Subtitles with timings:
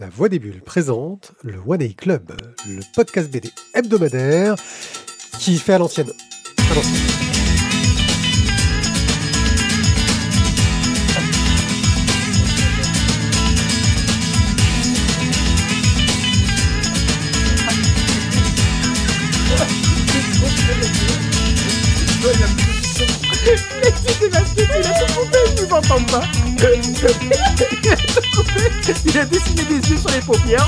[0.00, 2.30] La Voix des Bulles présente le One Day Club,
[2.68, 4.54] le podcast BD hebdomadaire
[5.40, 6.12] qui fait à l'ancienne.
[6.70, 7.27] À l'ancienne.
[29.04, 30.66] Il a dessiné des yeux sur les paupières.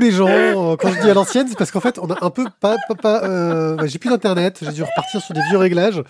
[0.00, 2.30] Les gens, euh, quand je dis à l'ancienne, c'est parce qu'en fait, on a un
[2.30, 5.58] peu pas, pas, pas euh, bah, j'ai plus d'internet, j'ai dû repartir sur des vieux
[5.58, 6.02] réglages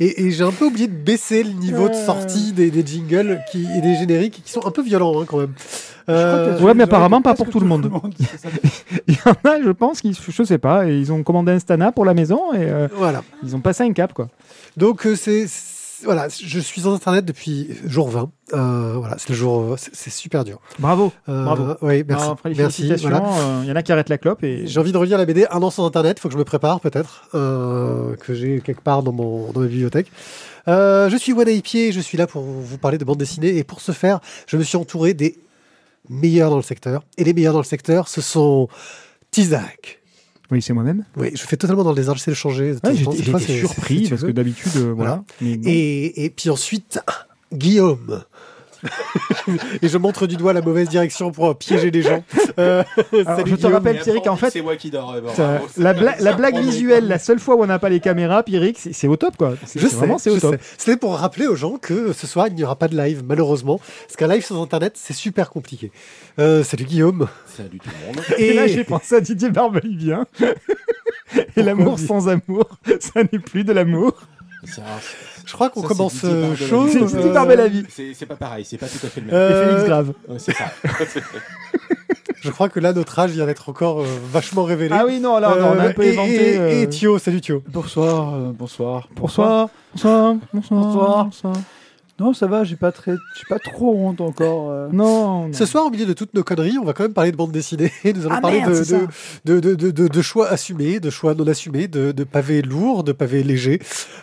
[0.00, 3.40] et, et j'ai un peu oublié de baisser le niveau de sortie des, des jingles
[3.52, 5.52] qui, et des génériques qui sont un peu violents hein, quand même.
[6.08, 7.90] Euh, Ouais, mais apparemment pas pour tout le monde.
[9.08, 11.58] Il y en a, je pense, qui, je sais pas, et ils ont commandé un
[11.58, 13.22] Stana pour la maison et euh, voilà.
[13.42, 14.28] ils ont passé un cap, quoi.
[14.76, 18.30] Donc euh, c'est c'est- voilà, je suis sur internet depuis jour 20.
[18.52, 20.60] Euh, voilà, c'est le jour, c'est super dur.
[20.78, 21.12] Bravo.
[21.28, 21.74] Euh, Bravo.
[21.82, 22.24] Oui, merci.
[22.24, 22.92] Alors, merci.
[23.02, 23.18] voilà.
[23.18, 25.24] euh, Il y en a qui arrêtent la clope et J'ai envie de relire la
[25.26, 28.80] BD un an sans internet, il faut que je me prépare peut-être, que j'ai quelque
[28.82, 30.10] part dans, mon, dans ma bibliothèque.
[30.66, 33.80] Je suis Wada Pied, je suis là pour vous parler de bande dessinée et pour
[33.80, 35.38] ce faire, je me suis entouré des
[36.08, 37.02] meilleurs dans le secteur.
[37.18, 38.68] Et les meilleurs dans le secteur, ce sont
[39.30, 40.00] Tizak.
[40.50, 41.04] Oui, c'est moi-même.
[41.16, 42.72] Oui, je fais totalement dans le désordre, j'essaie de changer.
[42.84, 45.24] Ouais, J'étais surpris parce que d'habitude, euh, voilà.
[45.40, 45.62] Mais non.
[45.66, 47.00] Et, et puis ensuite,
[47.52, 48.22] Guillaume.
[49.82, 52.22] Et je montre du doigt la mauvaise direction pour piéger les gens.
[52.58, 52.82] Euh,
[53.12, 55.12] Alors, salut je te rappelle, Pierrick, après, on en dit fait, c'est moi qui dors.
[55.14, 57.88] ouais, bon, ça- la, bla- la blague visuelle, la seule fois où on n'a pas
[57.88, 59.54] les caméras, Pierrick, c'est au top, quoi.
[59.66, 60.56] C'est Je vraiment, sais, c'est au top.
[60.78, 63.80] C'était pour rappeler aux gens que ce soir, il n'y aura pas de live, malheureusement.
[64.06, 65.90] Parce qu'un live sans Internet, c'est super compliqué.
[66.38, 67.28] Euh, salut Guillaume.
[67.46, 68.24] Salut tout le monde.
[68.38, 70.26] Et là, j'ai pensé à Didier Barbelivien.
[71.56, 72.68] Et l'amour sans amour,
[73.00, 74.12] ça n'est plus de l'amour.
[75.46, 76.86] Je crois qu'on commence c'est Didier euh, chaud.
[76.90, 77.82] C'est Euh, Didier Barbelivien.
[77.90, 79.34] C'est c'est pas pareil, c'est pas tout à fait le même.
[79.34, 80.12] Euh, Et Félix Grave.
[80.28, 80.72] Ouais, c'est ça.
[82.40, 84.94] Je crois que là, notre âge vient d'être encore euh, vachement révélé.
[84.98, 86.54] Ah oui, non, là, on a un peu Euh, et, éventé.
[86.54, 87.62] et- euh, et Thio, salut Thio.
[87.68, 89.08] Bonsoir, euh, bonsoir.
[89.16, 89.68] Bonsoir.
[89.94, 90.34] Bonsoir.
[90.52, 91.24] Bonsoir.
[91.24, 91.54] Bonsoir.
[92.20, 94.70] Non, ça va, j'ai pas très, j'ai pas trop honte encore.
[94.70, 94.88] euh.
[94.92, 95.46] Non.
[95.48, 95.52] non.
[95.52, 97.50] Ce soir, au milieu de toutes nos conneries, on va quand même parler de bande
[97.50, 97.90] dessinée.
[98.04, 98.98] Nous allons Ah parler merde, de, c'est ça.
[99.44, 103.02] de, de, de, de- de choix assumés, de choix non assumés, de, de pavés lourds,
[103.02, 103.80] de pavés légers.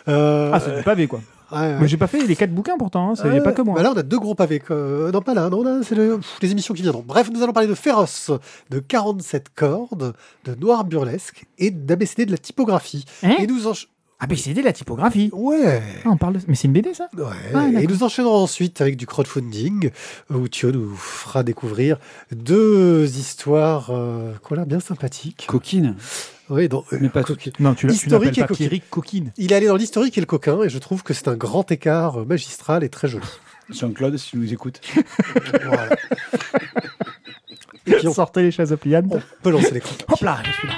[0.08, 1.20] Euh, Ah, c'est du pavé, quoi.
[1.52, 1.86] ouais, ouais.
[1.88, 3.74] J'ai pas fait les quatre bouquins pourtant, il n'y a Euh, pas que moi.
[3.74, 4.62] bah là, on a deux gros pavés.
[4.70, 5.50] Euh, non, pas là.
[5.50, 7.04] Non, là, c'est le- les émissions qui viendront.
[7.06, 8.30] Bref, nous allons parler de Féroce,
[8.70, 10.14] de 47 cordes,
[10.46, 13.04] de Noir Burlesque et d'ABCD de la typographie.
[13.22, 13.86] Hein et nous encha-
[14.24, 15.30] Ah, mais c'est de la typographie.
[15.32, 15.82] Ouais.
[16.04, 16.40] Ah, on parle de...
[16.46, 17.08] Mais c'est une BD, ça?
[17.16, 17.24] Ouais,
[17.54, 19.90] Ah, et nous enchaînerons ensuite avec du crowdfunding,
[20.32, 21.98] où Thio nous fera découvrir
[22.30, 25.46] deux histoires euh, a bien sympathiques.
[25.48, 25.96] Coquine.
[26.50, 28.80] Oui, donc, euh, Mais pas co- Non, tu Historique et pas coquine.
[28.90, 29.32] Coquine.
[29.38, 31.68] Il est allé dans l'historique et le coquin, et je trouve que c'est un grand
[31.72, 33.26] écart euh, magistral et très joli.
[33.70, 34.80] Jean-Claude, si tu nous écoutes.
[35.64, 35.88] Voilà.
[37.86, 39.08] Et puis on Sortez les chaises pliables.
[39.10, 40.04] on peut lancer les chroniques.
[40.08, 40.74] Hop là, je suis là.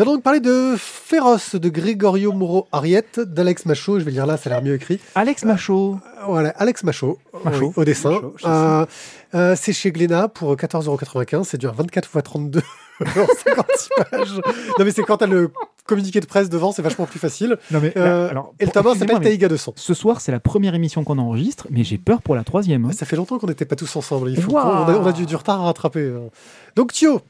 [0.00, 3.98] Nous allons donc parler de Féroce de Gregorio Moro Ariette, d'Alex Machaut.
[4.00, 4.98] Je vais lire là, ça a l'air mieux écrit.
[5.14, 5.98] Alex Machaut.
[6.18, 7.18] Euh, Voilà, Alex Machaut.
[7.44, 8.18] oui, au dessin.
[8.46, 8.86] Euh,
[9.34, 11.44] euh, c'est chez Glénat pour 14,95€.
[11.44, 12.60] C'est du 24 x 32
[13.02, 14.40] en 56 pages.
[14.78, 15.50] Non, mais c'est quand t'as le
[15.84, 17.58] communiqué de presse devant, c'est vachement plus facile.
[17.70, 19.74] Non, mais là, Euh, alors, et le tabac s'appelle Taïga 200.
[19.76, 22.86] Ce soir, c'est la première émission qu'on enregistre, mais j'ai peur pour la troisième.
[22.86, 22.92] hein.
[22.92, 24.30] Ça fait longtemps qu'on n'était pas tous ensemble.
[24.30, 26.08] Il faut on, a, on a du, du retard à rattraper.
[26.16, 26.30] hein.
[26.76, 27.20] Donc, Thio,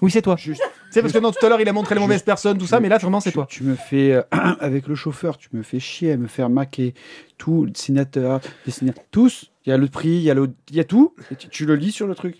[0.00, 0.36] Oui, c'est toi.
[0.36, 2.66] Juste- C'est parce que non, tout à l'heure, il a montré les mauvaises personnes, tout
[2.66, 3.46] ça, mais là, vraiment, c'est toi.
[3.50, 4.22] Tu me fais, euh,
[4.60, 6.94] avec le chauffeur, tu me fais chier à me faire maquer
[7.36, 9.50] tout, le dessinateur, dessinateur, tous.
[9.66, 11.14] Il y a le prix, il y a, le, il y a tout.
[11.30, 12.36] Et tu, tu le lis sur le truc.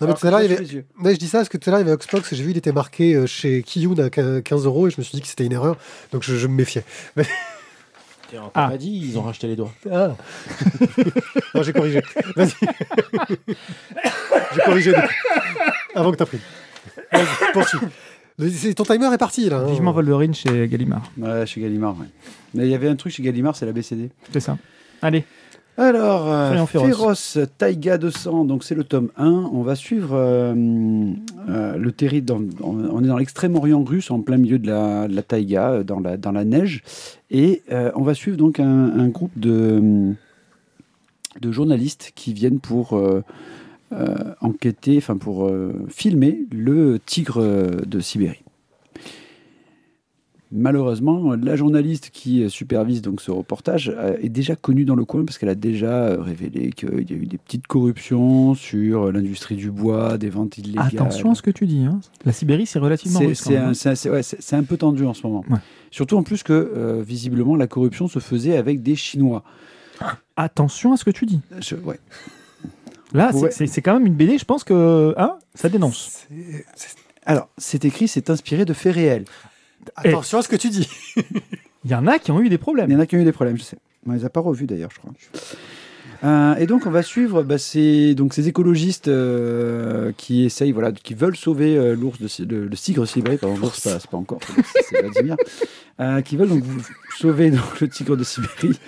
[0.00, 0.84] non, mais tout à l'heure, que il y avait- les.
[1.04, 2.50] Ouais, je dis ça parce que tout à l'heure, il y avait Oxbox, j'ai vu,
[2.50, 5.28] il était marqué euh, chez Kiyun à 15 euros et je me suis dit que
[5.28, 5.76] c'était une erreur,
[6.12, 6.84] donc je, je me méfiais.
[8.28, 8.68] Tiens, on t'a Ah.
[8.70, 9.72] pas dit, ils ont racheté les doigts.
[9.90, 10.16] Ah.
[11.54, 12.02] non, j'ai corrigé.
[12.34, 12.50] Vas-y.
[14.54, 15.14] j'ai corrigé depuis.
[15.94, 16.40] avant que t'imprimes.
[16.40, 16.65] Vas-y,
[17.52, 17.78] poursuis.
[18.74, 19.58] Ton timer est parti là.
[19.60, 19.66] hein.
[19.70, 21.10] Vivement Wolverine chez Gallimard.
[21.18, 22.06] Ouais, chez Gallimard, ouais.
[22.54, 24.10] Mais il y avait un truc chez Gallimard, c'est la BCD.
[24.32, 24.58] C'est ça.
[25.02, 25.24] Allez.
[25.78, 26.64] Alors, euh.
[26.64, 29.26] Féroce, Taïga 200, donc c'est le tome 1.
[29.52, 30.54] On va suivre euh,
[31.50, 32.22] euh, le terri.
[32.22, 35.70] Dans, on on est dans l'extrême-orient russe, en plein milieu de la, de la taïga,
[35.72, 36.82] euh, dans la, dans la neige.
[37.30, 38.64] Et euh, on va suivre donc un,
[38.98, 40.12] un groupe de,
[41.42, 42.98] de journalistes qui viennent pour
[43.92, 47.40] euh, enquêter, enfin pour euh, filmer le tigre
[47.86, 48.42] de Sibérie.
[50.52, 55.24] Malheureusement, la journaliste qui supervise donc ce reportage euh, est déjà connue dans le coin
[55.24, 59.72] parce qu'elle a déjà révélé qu'il y a eu des petites corruptions sur l'industrie du
[59.72, 60.86] bois, des ventes illégales.
[60.86, 61.84] Attention à ce que tu dis.
[61.84, 61.98] hein.
[62.24, 63.74] La Sibérie, c'est relativement C'est un, hein.
[63.74, 65.44] c'est un- ouais, peu tendu en ce moment.
[65.50, 65.58] Ouais.
[65.90, 69.42] Surtout en plus que, euh, visiblement, la corruption se faisait avec des Chinois.
[70.36, 71.40] Attention à ce que tu dis.
[71.60, 71.98] Je- ouais.
[73.12, 73.66] Là, c'est- Ouais.
[73.66, 76.26] c'est quand même une BD, je pense que hein, ça dénonce.
[77.24, 79.24] Alors, c'est écrit, c'est inspiré de faits réels.
[79.96, 80.88] Attention à ce que tu dis.
[81.84, 82.92] Il y en a qui ont eu des Il y problèmes.
[82.92, 83.78] en a qui ont eu des problèmes, je sais.
[84.08, 85.12] On les a pas revus d'ailleurs, je crois.
[86.24, 90.90] Euh, et donc on va suivre bah, ces, donc ces écologistes euh, qui essayent, voilà,
[90.90, 94.40] qui veulent sauver euh, l'ours, de, le, le tigre Sibérie, pardon, l'ours pas, pas encore,
[94.88, 95.36] c'est Vladimir,
[96.00, 96.64] euh, qui veulent donc
[97.18, 98.78] sauver donc, le tigre de Sibérie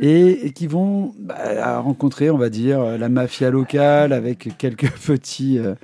[0.00, 5.58] et, et qui vont bah, rencontrer, on va dire, la mafia locale avec quelques petits.
[5.58, 5.74] euh,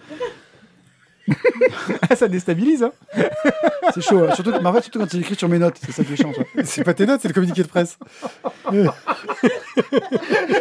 [2.16, 2.82] ça déstabilise.
[2.82, 2.92] Hein.
[3.94, 4.34] c'est chaud, hein.
[4.34, 6.16] surtout, mais en fait, surtout quand c'est écrit sur mes notes, c'est ça qui est
[6.16, 6.32] chiant.
[6.64, 7.98] C'est pas tes notes, c'est le communiqué de presse.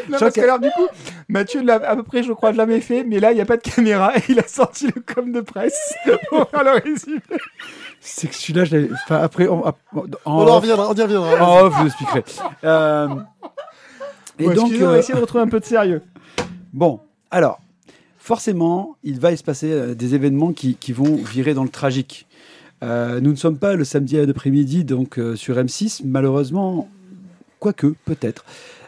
[0.10, 0.88] Non, parce que alors, du coup,
[1.28, 3.58] Mathieu l'a à peu près, je crois, jamais fait, mais là, il n'y a pas
[3.58, 5.94] de caméra et il a sorti le com de presse
[6.30, 7.20] pour faire le résumé.
[8.02, 8.90] C'est que celui-là, je l'avais.
[8.94, 9.74] Enfin, après, on, en,
[10.26, 11.44] On en reviendra, on y reviendra.
[11.44, 12.24] En off, je vous expliquerai.
[12.64, 13.08] Euh,
[14.40, 16.02] et Bon, donc, on va essayer de retrouver un peu de sérieux.
[16.74, 17.60] bon, alors,
[18.18, 21.70] forcément, il va y se passer euh, des événements qui, qui vont virer dans le
[21.70, 22.26] tragique.
[22.84, 26.88] Euh, nous ne sommes pas le samedi après-midi, donc euh, sur M6, malheureusement,
[27.60, 28.46] quoique, peut-être,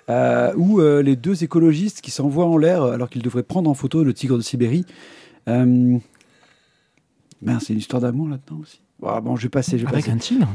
[0.09, 3.73] euh, où euh, les deux écologistes qui s'envoient en l'air alors qu'ils devraient prendre en
[3.73, 4.85] photo le tigre de Sibérie.
[7.41, 8.81] Mince, c'est une histoire d'amour là-dedans aussi.
[9.03, 9.77] Ah, bon, je vais passer.
[9.77, 10.15] Je vais Avec passer.
[10.15, 10.47] un tigre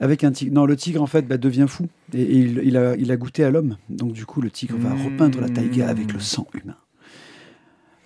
[0.00, 0.54] Avec un tigre.
[0.54, 1.86] Non, le tigre, en fait, bah, devient fou.
[2.12, 3.76] Et, et il, il a, il a goûté à l'homme.
[3.88, 5.04] Donc, du coup, le tigre va Mmh.
[5.04, 6.76] repeindre la taïga avec le sang humain.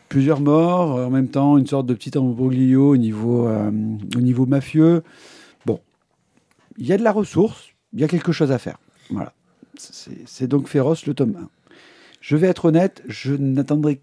[0.09, 3.71] Plusieurs morts, en même temps, une sorte de petit embroglio au niveau, euh,
[4.17, 5.03] au niveau mafieux.
[5.67, 5.81] Bon,
[6.79, 8.79] il y a de la ressource, il y a quelque chose à faire.
[9.11, 9.33] Voilà.
[9.77, 11.49] C'est c'est donc féroce le tome 1.
[12.21, 14.01] Je vais être honnête, je n'attendrai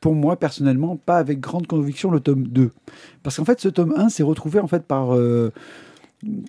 [0.00, 2.70] pour moi personnellement pas avec grande conviction le tome 2.
[3.22, 5.52] Parce qu'en fait, ce tome 1 s'est retrouvé en fait par, euh,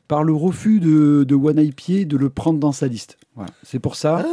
[0.08, 3.18] par le refus de, de One Eye Pied de le prendre dans sa liste.
[3.36, 3.52] Voilà.
[3.64, 4.26] C'est pour ça.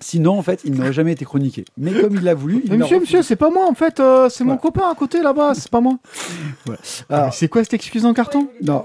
[0.00, 1.64] Sinon, en fait, il n'aurait jamais été chroniqué.
[1.78, 4.28] Mais comme il l'a voulu, il Mais monsieur, monsieur, c'est pas moi en fait, euh,
[4.28, 5.98] c'est mon copain à côté là-bas, c'est pas moi.
[6.66, 6.80] Voilà.
[7.08, 8.48] Ah, Alors, c'est quoi cette excuse en carton?
[8.62, 8.84] Non.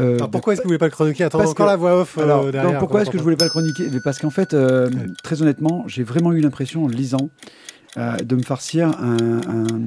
[0.00, 1.76] Euh, Alors pourquoi est-ce que vous voulez pas le chroniquer Attends, Parce encore que- la
[1.76, 2.64] voix off euh, Alors, derrière.
[2.70, 4.88] donc pourquoi quoi, est-ce que je voulais pas le chroniquer Parce qu'en fait, euh,
[5.24, 7.30] très honnêtement, j'ai vraiment eu l'impression, en le lisant,
[7.96, 9.16] euh, de me farcir un,
[9.48, 9.86] un-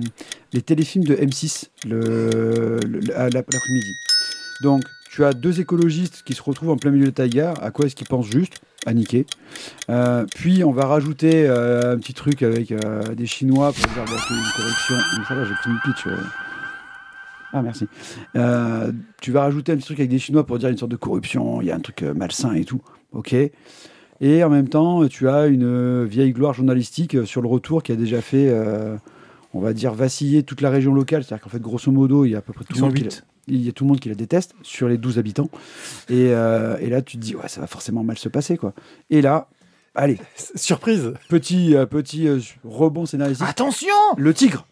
[0.53, 3.93] les téléfilms de M6 le, le- à la- l'après-midi.
[4.63, 7.53] Donc, tu as deux écologistes qui se retrouvent en plein milieu de taïga.
[7.61, 8.61] À quoi est-ce qu'ils pensent juste?
[8.85, 9.25] À niquer.
[9.89, 14.03] Euh, puis, on va rajouter euh, un petit truc avec euh, des Chinois pour dire
[14.05, 14.95] bah, a une corruption.
[15.19, 16.07] Mais ça va, j'ai fini le pitch.
[17.53, 17.57] Euh.
[17.57, 17.87] Ah, merci.
[18.35, 20.95] Euh, tu vas rajouter un petit truc avec des Chinois pour dire une sorte de
[20.97, 22.81] corruption, il y a un truc euh, malsain et tout.
[23.11, 23.33] Ok.
[24.23, 27.81] Et en même temps, tu as une euh, vieille gloire journalistique euh, sur le retour
[27.83, 28.95] qui a déjà fait, euh,
[29.53, 31.23] on va dire, vaciller toute la région locale.
[31.23, 33.03] C'est-à-dire qu'en fait, grosso modo, il y a à peu près tout le monde qui
[33.03, 33.09] la-
[33.47, 35.49] il y a tout le monde qui la déteste sur les 12 habitants.
[36.09, 38.73] Et, euh, et là, tu te dis, ouais, ça va forcément mal se passer, quoi.
[39.09, 39.47] Et là,
[39.95, 40.19] allez,
[40.55, 43.47] Surprise petit, euh, petit euh, rebond scénaristique.
[43.49, 43.87] Attention
[44.17, 44.67] Le tigre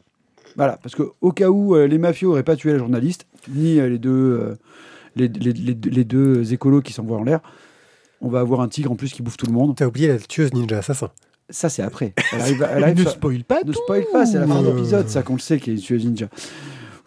[0.60, 3.80] Voilà, parce que au cas où euh, les mafieux n'auraient pas tué la journaliste, ni
[3.80, 4.56] euh, les deux, euh,
[5.16, 7.40] les, les- les- les deux écolos qui s'envoient en l'air,
[8.22, 9.76] on va avoir un tigre en plus qui bouffe tout le monde.
[9.78, 11.10] T'as oublié la tueuse ninja assassin.
[11.50, 12.14] Ça, c'est après.
[12.34, 13.80] Elle arrive, elle arrive Ne sur- spoil pas ne tout.
[13.82, 15.84] spoil pas, c'est la fin de l'épisode, ça qu'on le sait qu'il y a une
[15.86, 16.28] tueuse ninja.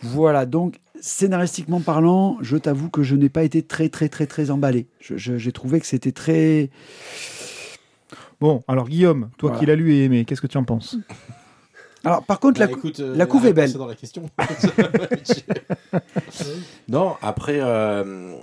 [0.00, 4.50] Voilà, donc scénaristiquement parlant, je t'avoue que je n'ai pas été très très très très
[4.50, 4.86] emballé.
[5.00, 6.70] J'ai trouvé que c'était très...
[8.40, 9.60] Bon, alors Guillaume, toi Voilà.
[9.60, 10.96] qui l'as lu et aimé, qu'est-ce que tu en penses?
[12.04, 13.72] Alors par contre, Bah, la, cou- écoute, euh, la couve est belle.
[13.74, 14.28] dans la question.
[16.88, 18.34] non, après, euh,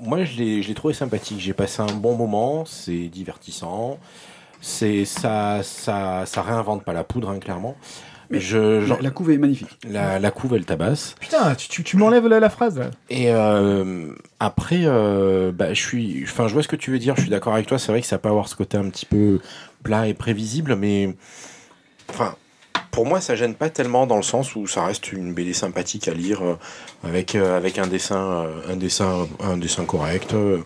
[0.00, 1.38] moi je l'ai je l'ai trouvé sympathique.
[1.40, 3.98] J'ai passé un bon moment, c'est divertissant.
[4.60, 7.76] C'est ça, ça, ça réinvente pas la poudre, hein, clairement.
[8.30, 9.78] Mais je, la, couve est magnifique.
[9.88, 11.14] la, la couve, elle tabasse.
[11.18, 12.90] Putain, tu, tu- tu m'enlèves la, la phrase là.
[13.08, 17.14] Et euh, après, euh, bah, je suis, enfin, je vois ce que tu veux dire.
[17.16, 17.78] Je suis d'accord avec toi.
[17.78, 19.40] C'est vrai que ça peut avoir ce côté un petit peu
[19.82, 21.16] plat et prévisible, mais
[22.10, 22.34] enfin,
[22.90, 26.08] pour moi, ça gêne pas tellement dans le sens où ça reste une BD sympathique
[26.08, 26.54] à lire euh,
[27.04, 30.34] avec euh, avec un dessin, euh, un dessin, un dessin correct.
[30.34, 30.58] euh.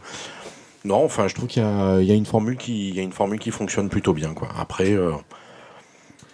[0.84, 3.00] non, enfin, je trouve qu'il y a, il y a une formule qui, il y
[3.00, 4.48] a une formule qui fonctionne plutôt bien, quoi.
[4.58, 4.92] Après.
[4.92, 5.12] euh,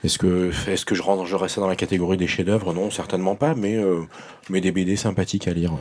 [0.05, 2.73] est-ce que, est-ce que je rangerais ça dans la catégorie des chefs-d'œuvre?
[2.73, 4.03] Non, certainement pas, mais, euh,
[4.49, 5.73] mais des BD sympathiques à lire.
[5.73, 5.81] ouais.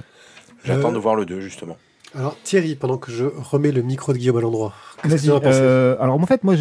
[0.63, 1.77] J'attends Euh, de voir le 2, justement.
[2.15, 4.73] Alors Thierry, pendant que je remets le micro de Guillaume à l'endroit,
[5.03, 5.59] qu'est-ce que tu en as pensé?
[5.61, 6.55] euh, alors en fait, moi,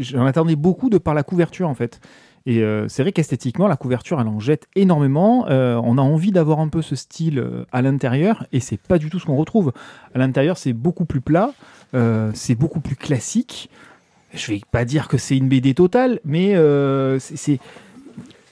[0.00, 1.98] j'en attendais beaucoup de par la couverture en fait.
[2.46, 5.46] Et euh, c'est vrai qu'esthétiquement, la couverture, elle en jette énormément.
[5.48, 8.98] Euh, on a envie d'avoir un peu ce style euh, à l'intérieur, et c'est pas
[8.98, 9.72] du tout ce qu'on retrouve.
[10.14, 11.52] À l'intérieur, c'est beaucoup plus plat,
[11.94, 13.70] euh, c'est beaucoup plus classique.
[14.34, 17.60] Je vais pas dire que c'est une BD totale, mais euh, c'est-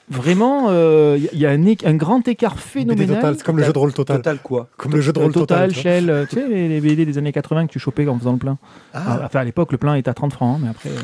[0.09, 3.17] vraiment, euh, il y a un, grand écart BD phénoménal.
[3.17, 4.17] Total, c'est comme le jeu de rôle total.
[4.19, 5.69] Total quoi Comme le jeu de rôle total.
[5.73, 5.83] Total.
[5.83, 8.39] Shell, tu sais, les, les BD des années 80 que tu chopais en faisant le
[8.39, 8.59] plein.
[8.93, 11.01] Ah, Enfin, à l'époque, le plein était à 30 francs, hein, mais après, euh,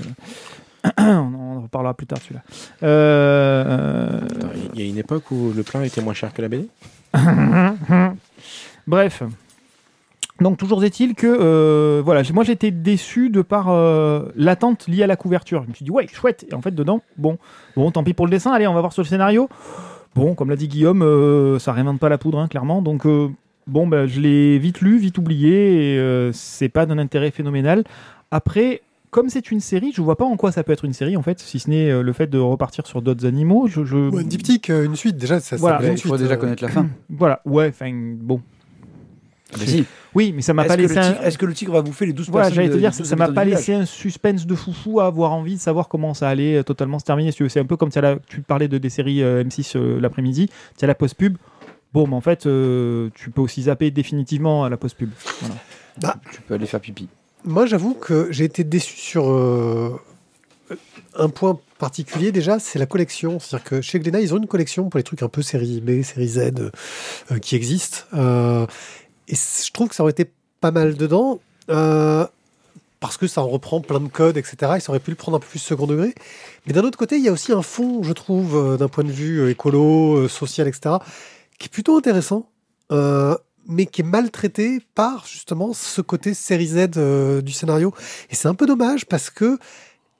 [0.98, 2.42] on en reparlera plus tard celui-là.
[2.82, 4.20] Euh,
[4.74, 6.68] Il y a une époque où le plein était moins cher que la BD
[8.86, 9.22] Bref.
[10.40, 15.06] Donc toujours est-il que euh, voilà, moi j'étais déçu de par euh, l'attente liée à
[15.06, 15.62] la couverture.
[15.64, 17.38] Je me suis dit ouais chouette et en fait dedans bon
[17.74, 18.52] bon tant pis pour le dessin.
[18.52, 19.48] Allez on va voir sur le scénario.
[20.14, 22.82] Bon comme l'a dit Guillaume, euh, ça réinvente pas la poudre hein, clairement.
[22.82, 23.06] Donc
[23.66, 27.84] bon ben je l'ai vite lu, vite oublié et c'est pas d'un intérêt phénoménal.
[28.30, 28.82] Après
[29.16, 31.22] comme c'est une série, je vois pas en quoi ça peut être une série en
[31.22, 33.66] fait, si ce n'est euh, le fait de repartir sur d'autres animaux.
[33.66, 35.80] Je, je- ou un diptyque, euh, une suite, déjà, ça Voilà.
[35.90, 36.86] Il faut déjà euh, connaître la fin.
[37.08, 38.42] Voilà ouais enfin bon.
[39.54, 39.86] Ah, bah si.
[40.14, 40.98] Oui mais ça m'a Est-ce pas que, le laissé.
[41.00, 42.92] un- tigre- est-ce que le tigre va bouffer les 12 Voilà, personnes j'allais te dire,
[42.92, 45.88] ça 12 ça m'a pas laissé un suspense de foufou à avoir envie de savoir
[45.88, 47.32] comment ça allait euh, totalement se terminer.
[47.32, 49.98] C'est un peu comme tu, as la- tu parlais de des séries euh, M6 euh,
[50.00, 51.36] l'après-midi, tu as la post-pub.
[51.94, 55.08] Bon, mais en fait, euh, tu peux aussi zapper définitivement à la post-pub.
[55.40, 55.54] Voilà.
[55.98, 56.14] village.
[56.32, 57.08] Tu peux aller faire pipi.
[57.44, 60.00] Moi, j'avoue que j'ai été déçu sur euh,
[61.14, 63.38] un point particulier déjà, c'est la collection.
[63.38, 66.02] C'est-à-dire que chez Glénat, ils ont une collection pour les trucs un peu série B,
[66.02, 66.70] série Z euh,
[67.30, 68.04] euh, qui existent.
[69.28, 71.40] Et je trouve que ça aurait été pas mal dedans.
[71.66, 74.78] parce que ça en reprend plein de codes, etc.
[74.80, 76.14] Ils auraient pu le prendre un peu plus second degré.
[76.66, 79.12] Mais d'un autre côté, il y a aussi un fond, je trouve, d'un point de
[79.12, 80.96] vue écolo, social, etc.,
[81.58, 82.48] qui est plutôt intéressant.
[83.68, 87.92] Mais qui est maltraité par justement ce côté série Z euh, du scénario.
[88.30, 89.58] Et c'est un peu dommage parce que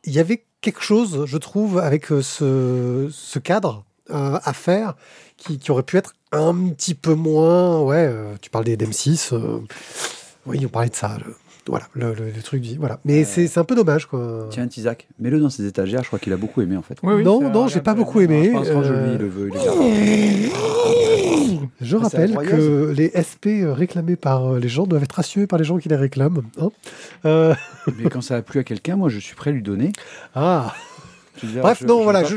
[0.05, 4.95] il y avait quelque chose, je trouve, avec euh, ce, ce cadre euh, à faire
[5.37, 7.81] qui, qui aurait pu être un petit peu moins.
[7.83, 9.31] Ouais, euh, tu parles des DM6.
[9.35, 9.59] euh,
[10.47, 11.19] oui, on parlait de ça.
[11.25, 11.35] le-
[11.69, 12.63] voilà, le, le- le truc.
[12.63, 13.01] du- Voilà.
[13.05, 14.47] Mais c'est c'est un peu dommage, quoi.
[14.51, 16.03] Tiens, Isaac, mets-le dans ses étagères.
[16.03, 17.03] Je crois qu'il a beaucoup aimé en fait.
[17.03, 18.45] non, non, j'ai pas beaucoup aimé.
[18.47, 19.51] Je pense que je lui le veux.
[19.53, 20.51] il.
[21.81, 25.59] Je Ah, rappelle que les SP réclamés par euh, les gens doivent être assurés par
[25.59, 26.43] les gens qui les réclament.
[26.59, 26.71] hein.
[27.25, 27.55] Euh,
[27.99, 29.93] Mais quand ça a plu à quelqu'un, moi je suis prêt à lui donner.
[30.35, 30.75] ah,
[31.43, 32.37] dire, Bref, je- non, voilà, je-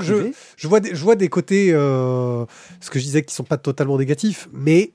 [0.68, 2.46] vois des, je vois des côtés, euh,
[2.82, 4.92] ce que je disais, qui sont pas totalement négatifs, mais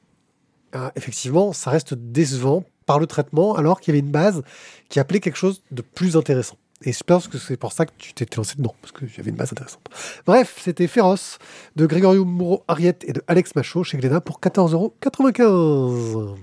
[0.75, 4.43] euh, effectivement, ça reste décevant par le traitement, alors qu'il y avait une base
[4.91, 6.57] qui appelait quelque chose de plus intéressant.
[6.83, 9.21] Et je pense que c'est pour ça que tu t'es lancé dedans, parce qu'il y
[9.21, 9.87] avait une base intéressante.
[10.27, 11.39] Bref, c'était Féroce
[11.77, 16.37] de Grégorio Moreau Ariette et de Alex Machaut chez Glénat pour 14,95€.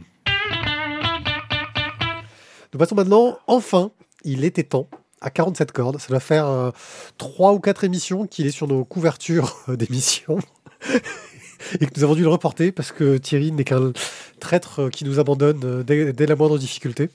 [2.74, 3.92] Nous passons maintenant, enfin,
[4.24, 4.88] il était temps,
[5.22, 6.00] à 47 cordes.
[6.00, 6.72] Ça doit faire euh,
[7.18, 10.40] trois ou quatre émissions qu'il est sur nos couvertures euh, d'émissions.
[11.80, 13.92] Et que nous avons dû le reporter parce que Thierry n'est qu'un
[14.40, 17.10] traître euh, qui nous abandonne euh, dès, dès la moindre difficulté.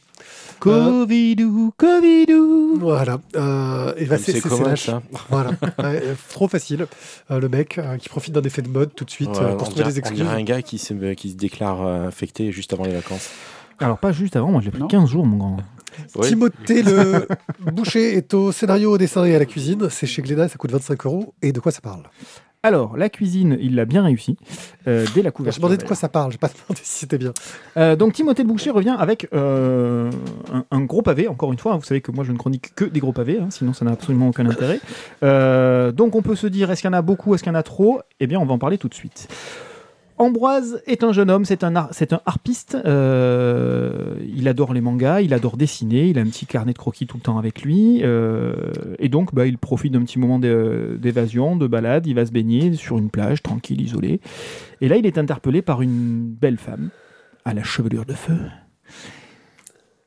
[0.60, 2.78] Covidou, Covidou.
[2.80, 3.18] Voilà.
[3.36, 5.02] Euh, et bah, c'est ça.
[5.28, 5.50] Voilà.
[5.50, 6.86] Ouais, euh, trop facile.
[7.30, 9.52] Euh, le mec euh, qui profite d'un effet de mode tout de suite Ouais, euh,
[9.52, 10.18] on, pour trouver des on excuses.
[10.18, 13.30] dirait un gars qui se, qui se déclare infecté juste avant les vacances.
[13.78, 14.88] Alors, pas juste avant, moi je l'ai pris Non.
[14.88, 15.56] 15 jours, mon grand.
[16.14, 16.28] Oui.
[16.28, 17.26] Timothée le
[17.72, 19.88] boucher est au scénario, au dessin et à la cuisine.
[19.90, 21.34] C'est chez Glénat, ça coûte 25 euros.
[21.42, 22.02] Et de quoi ça parle?
[22.66, 24.36] Alors, la cuisine, il l'a bien réussi
[24.88, 25.60] euh, dès la Je couverture.
[25.62, 27.32] demandais de quoi ça parle, j'ai pas demandé si c'était bien.
[27.76, 30.10] Euh, donc Timothée de Boucher revient avec euh,
[30.52, 32.74] un, un gros pavé, encore une fois, hein, vous savez que moi je ne chronique
[32.74, 34.80] que des gros pavés, hein, sinon ça n'a absolument aucun intérêt.
[35.92, 37.58] Donc on peut se dire, est-ce qu'il y en a beaucoup, est-ce qu'il y en
[37.58, 38.00] a trop?
[38.18, 39.28] Eh bien on va en parler tout de suite.
[40.18, 41.74] Ambroise est un jeune homme, c'est un,
[42.24, 46.78] harpiste, euh, il adore les mangas, il adore dessiner, il a un petit carnet de
[46.78, 48.54] croquis tout le temps avec lui, euh,
[48.98, 52.32] et donc bah, il profite d'un petit moment d'é- d'évasion, de balade, il va se
[52.32, 54.20] baigner sur une plage, tranquille, isolé,
[54.80, 56.88] et là il est interpellé par une belle femme,
[57.44, 58.38] à la chevelure de feu.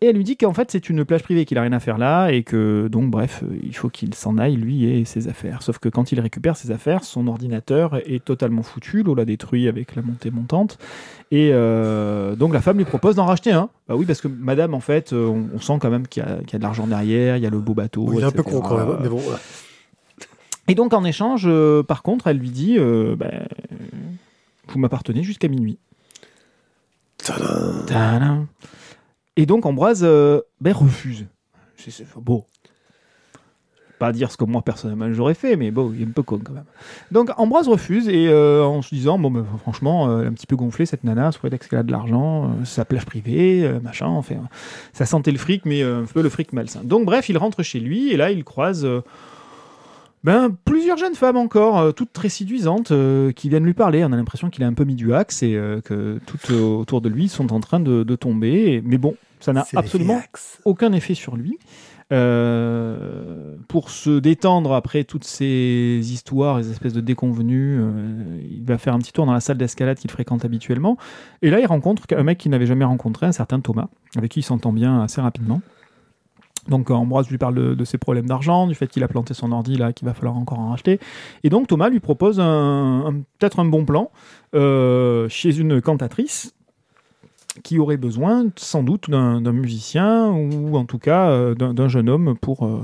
[0.02, 1.98] Et elle lui dit qu'en fait c'est une plage privée, qu'il a rien à faire
[1.98, 5.62] là et que donc bref euh, il faut qu'il s'en aille lui et ses affaires.
[5.62, 9.68] Sauf que quand il récupère ses affaires, son ordinateur est totalement foutu, l'eau l'a détruit
[9.68, 10.78] avec la montée montante
[11.32, 13.70] et euh, donc la femme lui propose d'en racheter un.
[13.90, 16.26] Bah oui parce que Madame en fait euh, on, on sent quand même qu'il y,
[16.26, 18.06] a- qu'il y a de l'argent derrière, il y a le beau bateau.
[18.06, 19.18] Bon, il est un peu con quand même, mais bon.
[19.18, 19.40] voilà.
[20.70, 23.48] Et donc en échange, euh, par contre, elle lui dit euh, ben,
[24.70, 25.78] Vous m'appartenez jusqu'à minuit.
[27.18, 28.46] Tadam.
[29.40, 31.26] Et donc Ambroise euh, ben, refuse.
[31.78, 32.44] C'est bon.
[33.98, 36.42] Pas dire ce que moi personnellement j'aurais fait, mais bon, il est un peu con
[36.44, 36.66] quand même.
[37.12, 40.46] Donc Ambroise refuse et euh, en se disant bon, ben, franchement, euh, elle un petit
[40.46, 44.36] peu gonflée cette nana, sous prétexte qu'elle a de l'argent, sa plage privée, machin, enfin,
[44.92, 46.82] ça sentait le fric, mais un peu le fric malsain.
[46.84, 48.86] Donc bref, il rentre chez lui et là il croise.
[50.26, 52.92] Ben, plusieurs jeunes femmes encore, toutes très séduisantes,
[53.38, 54.04] qui viennent lui parler.
[54.04, 57.08] On a l'impression qu'il a un peu mis du axe et que toutes autour de
[57.08, 58.82] lui sont en train de, tomber.
[58.84, 60.16] Mais bon, ça n'a absolument
[60.66, 61.58] aucun effet sur lui.
[62.12, 68.78] Euh, pour se détendre après toutes ces histoires, les espèces de déconvenues, euh, il va
[68.80, 70.98] faire un petit tour dans la salle d'escalade qu'il fréquente habituellement.
[71.44, 74.40] Et là, il rencontre un mec qu'il n'avait jamais rencontré, un certain Thomas, avec qui
[74.40, 75.62] il s'entend bien assez rapidement.
[76.68, 79.52] Donc Ambroise lui parle de, de ses problèmes d'argent, du fait qu'il a planté son
[79.52, 81.00] ordi là, qu'il va falloir encore en racheter.
[81.44, 84.12] Et donc Thomas lui propose un, un- peut-être un bon plan
[84.56, 86.54] euh, chez une cantatrice
[87.64, 92.36] qui aurait besoin sans doute d'un musicien ou en tout cas euh, d'un jeune homme
[92.40, 92.82] pour, euh,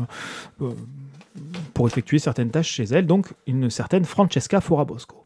[0.62, 0.72] euh,
[1.74, 5.26] pour effectuer certaines tâches chez elle, donc une certaine Francesca Forabosco.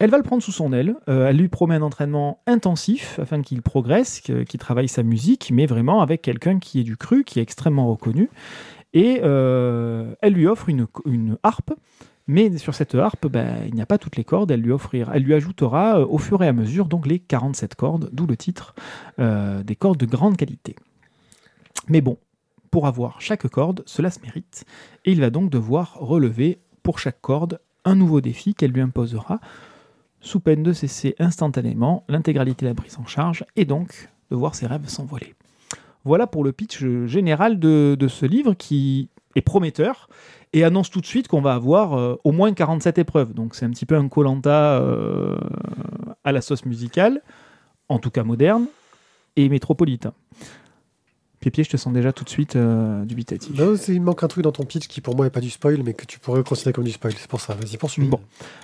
[0.00, 3.62] Elle va le prendre sous son aile, elle lui promet un entraînement intensif afin qu'il
[3.62, 7.42] progresse, qu'il travaille sa musique, mais vraiment avec quelqu'un qui est du cru, qui est
[7.42, 8.30] extrêmement reconnu.
[8.94, 11.72] Et elle lui offre une harpe,
[12.28, 15.12] mais sur cette harpe, ben, il n'y a pas toutes les cordes, elle lui, offrira,
[15.16, 18.36] elle lui ajoutera euh, au fur et à mesure donc les 47 cordes, d'où le
[18.36, 18.74] titre,
[19.18, 20.76] euh, des cordes de grande qualité.
[21.88, 22.18] Mais bon,
[22.70, 24.66] pour avoir chaque corde, cela se mérite,
[25.06, 29.40] et il va donc devoir relever pour chaque corde un nouveau défi qu'elle lui imposera,
[30.20, 34.54] sous peine de cesser instantanément l'intégralité de la prise en charge, et donc de voir
[34.54, 35.34] ses rêves s'envoler.
[36.04, 40.08] Voilà pour le pitch général de, de ce livre qui est prometteur
[40.52, 43.34] et annonce tout de suite qu'on va avoir euh, au moins 47 épreuves.
[43.34, 44.82] Donc c'est un petit peu un Colanta
[46.24, 47.22] à la sauce musicale,
[47.88, 48.66] en tout cas moderne
[49.36, 50.12] et métropolitain.
[51.40, 53.56] Pépier, je te sens déjà tout de suite euh, dubitatif.
[53.56, 55.82] Non, il manque un truc dans ton pitch qui pour moi est pas du spoil,
[55.84, 57.12] mais que tu pourrais considérer comme du spoil.
[57.16, 57.54] C'est pour ça.
[57.54, 58.04] Vas-y, poursuis.
[58.04, 58.20] Bon.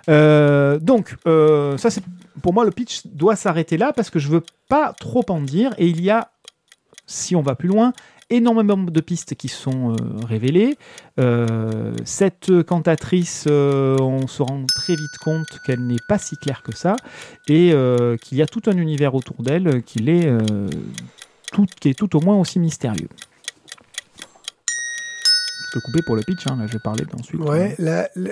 [0.09, 2.03] Euh, donc, euh, ça c'est
[2.43, 5.73] pour moi le pitch doit s'arrêter là parce que je veux pas trop en dire
[5.79, 6.33] et il y a,
[7.07, 7.93] si on va plus loin,
[8.31, 10.77] énormément de pistes qui sont euh, révélées.
[11.21, 16.63] Euh, cette cantatrice, euh, on se rend très vite compte qu'elle n'est pas si claire
[16.63, 16.97] que ça
[17.49, 17.75] et
[18.23, 20.29] qu'il y a tout un univers autour d'elle qu'il est
[21.53, 23.09] tout, qui est tout au moins aussi mystérieux.
[25.67, 27.41] Je peux couper pour le pitch, hein, là je vais parler ensuite.
[27.41, 28.31] Ouais, la- la-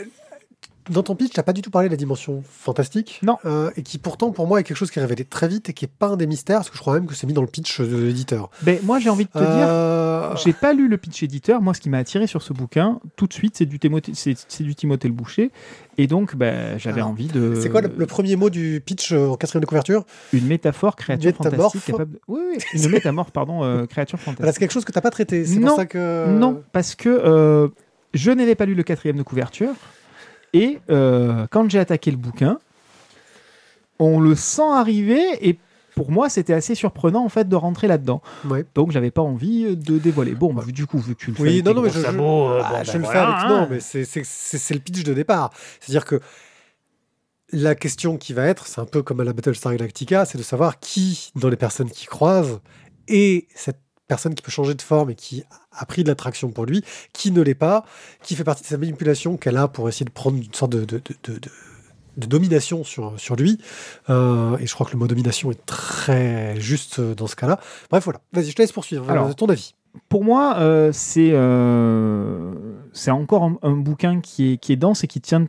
[0.92, 3.20] dans ton pitch, tu n'as pas du tout parlé de la dimension fantastique.
[3.22, 3.38] Non.
[3.44, 5.72] Euh, et qui pourtant, pour moi, est quelque chose qui est révélé très vite et
[5.72, 7.40] qui est pas un des mystères, parce que je crois même que c'est mis dans
[7.42, 8.50] le pitch de l'éditeur.
[8.62, 11.60] Ben, moi j'ai envie de te dire, Euh, J'ai pas lu le pitch éditeur.
[11.62, 14.34] Moi, ce qui m'a attiré sur ce bouquin, tout de suite, c'est du, Timothée- c'est,
[14.48, 15.50] c'est du Timothée le Boucher.
[15.98, 17.58] Et donc, ben, j'avais Alors, envie de.
[17.60, 20.04] C'est quoi le, le premier mot du pitch euh, en quatrième de couverture?
[20.32, 21.72] Une métaphore créature Métamorphe.
[21.72, 22.18] fantastique capable.
[22.28, 24.54] Oui, oui, une métamorphe, pardon, euh, créature Voilà, fantastique.
[24.54, 25.44] C'est quelque chose que tu n'as pas traité.
[25.44, 25.68] C'est Non.
[25.68, 26.26] pour ça que.
[26.30, 27.68] Non, parce que euh,
[28.14, 29.72] je n'avais pas lu le quatrième de couverture.
[30.52, 32.58] Et euh, quand j'ai attaqué le bouquin,
[33.98, 35.22] on le sent arriver.
[35.48, 35.58] Et
[35.94, 38.22] pour moi, c'était assez surprenant en fait de rentrer là-dedans.
[38.46, 38.64] Ouais.
[38.74, 40.34] Donc, j'avais pas envie de dévoiler.
[40.34, 41.42] Bon, bah, du coup, vu que tu le fais.
[41.42, 43.18] Oui, avec non, non, mais je, je- sabots, euh, ah, bon, je ben le fais
[43.18, 43.34] avec.
[43.38, 43.48] hein.
[43.48, 45.52] Non, mais c'est le pitch de départ.
[45.80, 46.20] C'est-à-dire que
[47.52, 50.42] la question qui va être, c'est un peu comme à la Battlestar Galactica, c'est de
[50.42, 52.60] savoir qui, dans les personnes qui croisent,
[53.08, 53.81] est cette
[54.14, 57.30] personne qui peut changer de forme et qui a pris de l'attraction pour lui, qui
[57.30, 57.84] ne l'est pas,
[58.22, 60.84] qui fait partie de sa manipulation qu'elle a pour essayer de prendre une sorte de,
[60.84, 61.50] de, de- de- de-
[62.18, 63.56] de domination sur, sur lui.
[64.10, 67.58] Euh, et je crois que le mot domination est très juste dans ce cas-là.
[67.90, 68.20] Bref, voilà.
[68.34, 69.08] Vas-y, je te laisse poursuivre.
[69.10, 69.74] Alors, Euh, ton avis.
[70.10, 72.52] Pour moi, euh, c'est euh,
[72.92, 75.46] c'est encore un, un bouquin qui est, qui est dense et qui tient,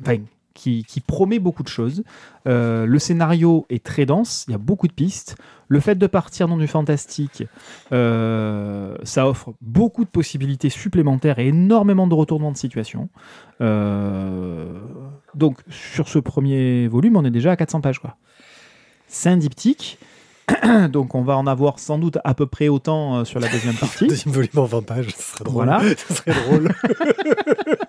[0.00, 0.16] enfin,
[0.58, 2.02] qui, qui promet beaucoup de choses.
[2.46, 5.36] Euh, le scénario est très dense, il y a beaucoup de pistes.
[5.68, 7.44] Le fait de partir dans du fantastique,
[7.92, 13.08] euh, ça offre beaucoup de possibilités supplémentaires et énormément de retournements de situation.
[13.60, 14.66] Euh,
[15.34, 18.00] donc, sur ce premier volume, on est déjà à 400 pages.
[19.06, 19.98] C'est un diptyque.
[20.90, 24.06] Donc on va en avoir sans doute à peu près autant sur la deuxième partie.
[24.06, 25.66] Deuxième volume en 20 pages, ce serait drôle.
[25.66, 25.82] Voilà.
[26.08, 26.70] Ce serait drôle.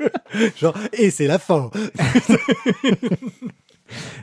[0.57, 1.69] Genre, et c'est la fin.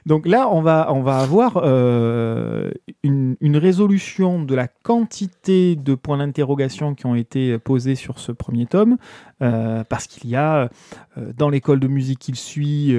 [0.07, 2.71] Donc là, on va, on va avoir euh,
[3.03, 8.33] une, une résolution de la quantité de points d'interrogation qui ont été posés sur ce
[8.33, 8.97] premier tome,
[9.43, 10.71] euh, parce qu'il y a
[11.19, 12.95] euh, dans l'école de musique qu'il suit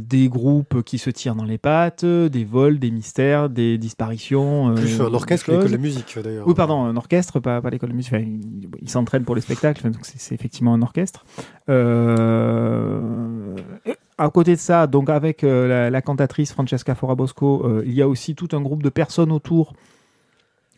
[0.00, 4.74] des groupes qui se tirent dans les pattes, des vols, des mystères, des disparitions.
[4.74, 5.64] Plus un des orchestre que choses.
[5.64, 6.46] l'école de musique, d'ailleurs.
[6.46, 8.12] Oui, pardon, un orchestre, pas, pas l'école de musique.
[8.12, 11.24] Enfin, il, il s'entraîne pour les spectacles, donc c'est effectivement un orchestre.
[14.18, 18.02] À côté de ça, donc avec euh, la, la cantatrice Francesca Forabosco, euh, il y
[18.02, 19.74] a aussi tout un groupe de personnes autour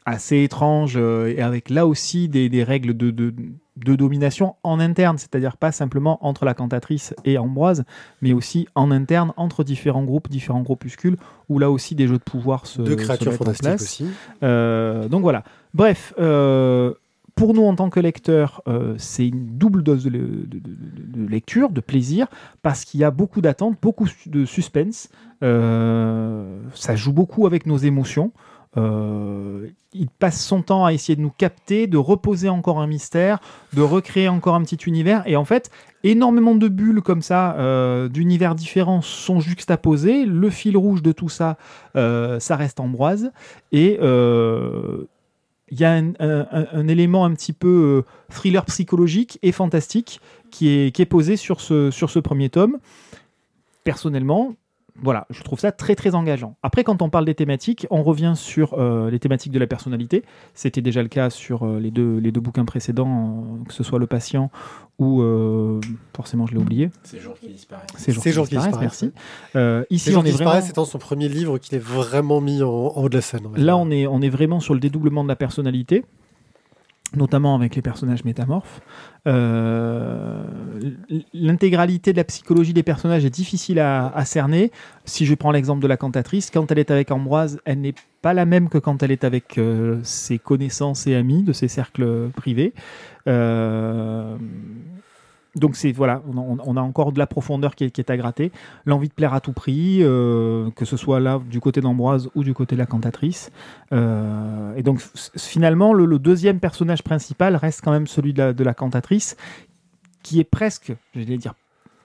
[0.05, 3.33] assez étranges euh, et avec là aussi des, des règles de, de,
[3.77, 7.85] de domination en interne, c'est-à-dire pas simplement entre la cantatrice et Ambroise,
[8.21, 11.17] mais aussi en interne entre différents groupes, différents groupuscules,
[11.49, 13.83] où là aussi des jeux de pouvoir se se créatures mettent en fantastiques place.
[13.83, 14.07] aussi.
[15.11, 15.45] Donc voilà.
[15.73, 16.13] Bref,
[17.41, 20.11] pour nous, en tant que lecteurs, euh, c'est une double dose de,
[21.27, 22.27] lecture, de plaisir,
[22.61, 25.09] parce qu'il y a beaucoup d'attentes, beaucoup de suspense.
[25.43, 28.31] Euh, ça joue beaucoup avec nos émotions.
[28.77, 33.41] Euh, il passe son temps à essayer de nous capter, de reposer encore un mystère,
[33.73, 35.23] de recréer encore un petit univers.
[35.25, 35.71] Et en fait,
[36.05, 37.57] énormément de bulles comme ça,
[38.11, 40.27] d'univers différents, sont juxtaposés.
[40.27, 41.57] Le fil rouge de tout ça,
[41.95, 43.33] ça reste Ambroise.
[43.73, 43.99] Et
[45.71, 50.69] il y a un- un élément un petit peu euh, thriller psychologique et fantastique qui
[50.69, 52.79] est, qui est posé sur ce, sur ce premier tome.
[53.85, 54.55] Personnellement,
[55.03, 56.57] voilà, je trouve ça très très engageant.
[56.63, 60.25] Après, quand on parle des thématiques, on revient sur euh, les thématiques de la personnalité.
[60.55, 63.83] C'était déjà le cas sur euh, les, deux, les deux bouquins précédents, euh, que ce
[63.83, 64.51] soit Le Patient
[64.99, 65.81] ou, euh,
[66.15, 67.87] forcément je l'ai oublié, Ces jours qui disparaissent.
[67.97, 69.13] Ces jours Ces qui jours qui disparaissent, merci.
[69.57, 70.51] Euh, ici, Ces on est qui vraiment...
[70.51, 73.49] disparaissent étant son premier livre qu'il est vraiment mis en, en haut de la scène.
[73.57, 76.05] Là, on est, on est vraiment sur le dédoublement de la personnalité,
[77.17, 78.81] notamment avec les personnages métamorphes.
[79.27, 80.43] Euh,
[81.33, 84.71] L'intégralité de la psychologie des personnages est difficile à, à cerner.
[85.05, 88.35] Si je prends l'exemple de la cantatrice, quand elle est avec Ambroise, elle n'est pas
[88.35, 92.31] la même que quand elle est avec euh, ses connaissances et amis de ses cercles
[92.37, 92.75] privés.
[93.27, 94.37] Euh,
[95.57, 98.53] donc c'est voilà, on a, encore de la profondeur qui est, à gratter,
[98.87, 102.45] l'envie de plaire à tout prix, euh, que ce soit là du côté d'Ambroise ou
[102.45, 103.51] du côté de la cantatrice.
[103.93, 105.01] Euh, et donc
[105.37, 109.37] finalement, le, deuxième personnage principal reste quand même celui de la, de la cantatrice,
[110.23, 111.55] qui est presque, je vais dire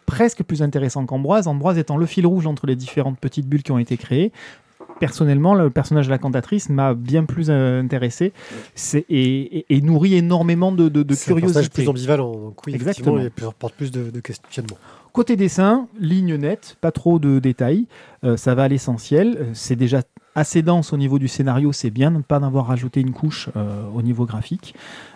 [0.06, 1.48] presque plus intéressant qu'Ambroise.
[1.48, 4.32] Ambroise étant le fil rouge entre les différentes petites bulles qui ont été créées.
[5.00, 8.32] Personnellement, le personnage de la cantatrice m'a bien plus euh, intéressé
[8.76, 11.82] C'est- et, et- et nourrit énormément de, de, de C'est un personnage curiosité.
[11.84, 12.32] plus ambivalent.
[12.32, 13.18] Donc oui, Exactement.
[13.18, 14.78] effectivement, il porte plus de, de questionnements.
[15.12, 17.88] Côté dessin, ligne nette, pas trop de détails,
[18.24, 19.38] euh, ça va à l'essentiel.
[19.40, 20.02] Euh, C'est déjà
[20.38, 23.50] assez dense au niveau du scénario, c'est bien de ne pas avoir rajouté une couche
[23.56, 24.76] euh, au niveau graphique.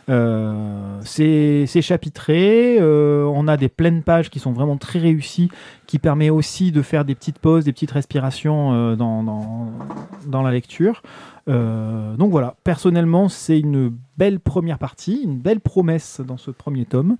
[0.09, 5.49] Euh, c'est chapitré, euh, on a des pleines pages qui sont vraiment très réussies,
[5.85, 11.03] qui permet aussi de faire des petites pauses, des petites respirations euh, dans, la lecture.
[11.47, 17.17] Donc voilà, personnellement, c'est une belle première partie, une belle promesse dans ce premier tome.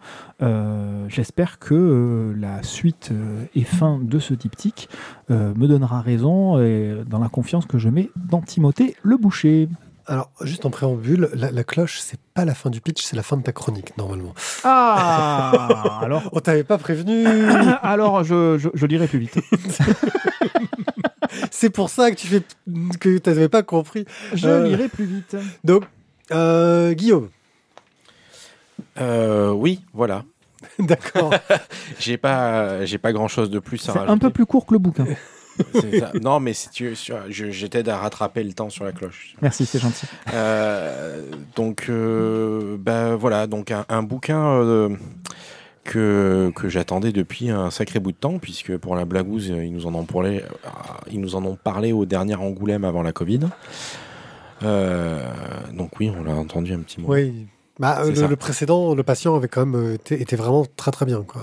[1.08, 3.12] J'espère que la suite
[3.56, 4.88] et fin de ce diptyque
[5.30, 9.67] me donnera raison et dans la confiance que je mets dans Timothée le boucher.
[10.10, 13.22] Alors, juste en préambule, la, la cloche, c'est pas la fin du pitch, c'est la
[13.24, 14.34] fin de ta chronique, normalement.
[14.63, 17.26] Ah Alors, On t'avait pas prévenu
[17.84, 19.38] alors je, je, je lirai plus vite.
[21.52, 22.41] C'est pour ça que tu fais
[23.00, 24.06] que t'avais pas compris.
[24.34, 24.67] Je Euh.
[24.67, 25.36] lirai plus vite.
[25.63, 25.84] Donc,
[26.32, 27.30] euh, Guillaume,
[29.00, 30.24] Euh, oui, voilà.
[30.80, 31.34] d'accord.
[32.00, 34.12] J'ai pas, j'ai pas grand chose de plus à C'est rajouter.
[34.12, 35.06] un peu plus court que le bouquin.
[36.00, 36.12] Ça.
[36.22, 36.93] Non, mais si tu,
[37.69, 39.36] t'aide à rattraper le temps sur la cloche.
[39.41, 40.06] Merci, c'est gentil.
[40.34, 41.24] Euh,
[41.56, 44.89] donc, euh, bah, voilà, donc un, un bouquin euh,
[45.84, 49.86] que, que j'attendais depuis un sacré bout de temps, puisque pour la blagouze, ils nous
[49.86, 50.43] en ont parlé,
[51.12, 53.41] ils nous en ont parlé au dernier Angoulême avant la Covid.
[54.63, 55.24] Euh,
[55.74, 57.13] donc oui, on l'a entendu un petit mot.
[57.13, 57.48] oui.
[57.79, 61.05] Bah, euh, le, précédent, le patient avait quand même euh, été, était vraiment très très
[61.05, 61.23] bien.
[61.23, 61.41] Quoi.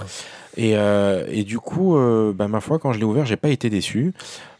[0.59, 3.49] Et, euh, et du coup, euh, bah, ma foi, quand je l'ai ouvert, j'ai pas
[3.49, 4.13] été déçu.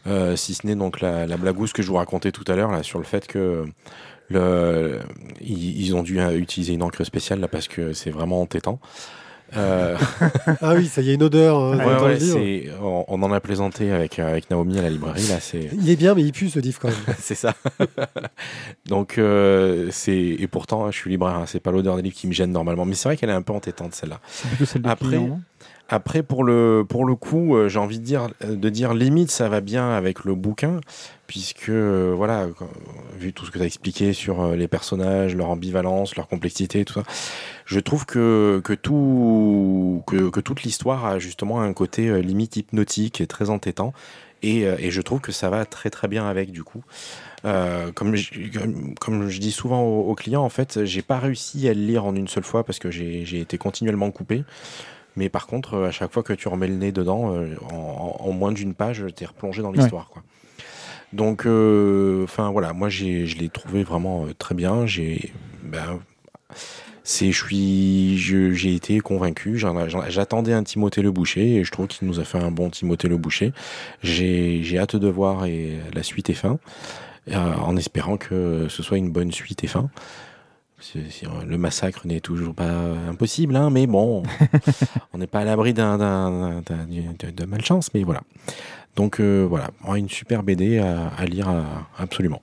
[0.07, 2.71] Euh, si ce n'est donc la, la blagouze que je vous racontais tout à l'heure
[2.71, 3.65] là sur le fait que
[4.29, 4.99] le,
[5.41, 8.79] ils, ils ont dû utiliser une encre spéciale là parce que c'est vraiment entêtant.
[9.55, 9.95] Euh,
[10.61, 12.37] Ah oui, ça y a une odeur euh, ouais, dans ouais, le livre.
[12.37, 15.39] c'est- on, on en a plaisanté avec, euh, avec Naomi à la librairie là.
[15.39, 16.97] C'est Il est bien, mais il pue ce livre quand même.
[17.19, 17.53] c'est ça.
[18.87, 21.35] donc euh, c'est et pourtant hein, je suis libraire.
[21.35, 23.33] hein, c'est pas l'odeur des livres qui me gêne normalement, mais c'est vrai qu'elle est
[23.33, 24.19] un peu entêtante celle-là.
[24.29, 25.41] C'est plutôt celle de Après, client, non
[25.89, 29.31] Après, pour le, pour le coup, euh, j'ai envie de dire, euh, de dire limite,
[29.31, 30.81] ça va bien avec le bouquin,
[31.27, 32.47] puisque, euh, voilà,
[33.17, 36.95] vu tout ce que tu as expliqué sur les personnages, leur ambivalence, leur complexité, tout
[36.95, 37.03] ça,
[37.65, 43.21] je trouve que, que, tout, que, que toute l'histoire a justement un côté limite hypnotique
[43.21, 43.93] et très entêtant.
[44.43, 46.83] Et, et je trouve que ça va très très bien avec du coup.
[47.43, 48.29] Comme, je,
[48.99, 52.05] comme, je dis souvent aux, aux clients, en fait, j'ai pas réussi à le lire
[52.05, 54.43] en une seule fois parce que j'ai été continuellement coupé.
[55.17, 58.31] Mais par contre, euh, à chaque fois que tu remets le nez dedans, euh, en,
[58.31, 60.09] moins d'une page, t'es replongé dans l'histoire.
[61.13, 64.85] Donc, euh, enfin voilà, moi j'ai, je l'ai trouvé vraiment très bien.
[64.85, 65.31] J'ai,
[65.63, 65.99] ben,
[67.03, 69.57] c'est, je suis, je- j'ai été convaincu.
[70.09, 73.07] J'attendais un Timothée le Boucher et je trouve qu'il nous a fait un bon Timothée
[73.07, 73.53] le Boucher.
[74.03, 76.59] J'ai, j'ai hâte de voir et la suite et fin,
[77.31, 79.89] euh, en espérant que ce soit une bonne suite et fin.
[80.79, 81.03] C'est-
[81.47, 82.69] Le massacre n'est toujours pas
[83.09, 84.21] impossible, hein, mais bon,
[85.13, 88.21] on n'est pas à l'abri d'un, d'un- d'un- d'un- de malchance, mais voilà.
[88.95, 91.63] Donc euh, voilà, une super BD à, à lire euh,
[91.97, 92.41] absolument.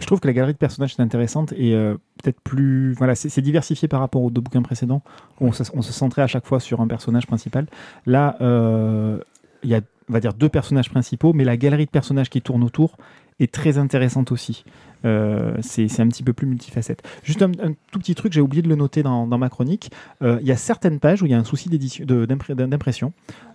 [0.00, 2.92] Je trouve que la galerie de personnages est intéressante et euh, peut-être plus.
[2.94, 5.02] Voilà, c'est c'est diversifié par rapport aux deux bouquins précédents.
[5.40, 7.66] où On se, on se centrait à chaque fois sur un personnage principal.
[8.06, 9.18] Là, euh,
[9.64, 12.40] il y a, on va dire, deux personnages principaux, mais la galerie de personnages qui
[12.42, 12.96] tourne autour
[13.40, 14.64] est très intéressante aussi.
[15.04, 17.02] Euh, c'est c'est un petit peu plus multifacette.
[17.22, 19.90] Juste un, un tout petit truc, j'ai oublié de le noter dans, dans ma chronique.
[20.22, 23.12] Euh, Il y a certaines pages où il y a un souci d'impression.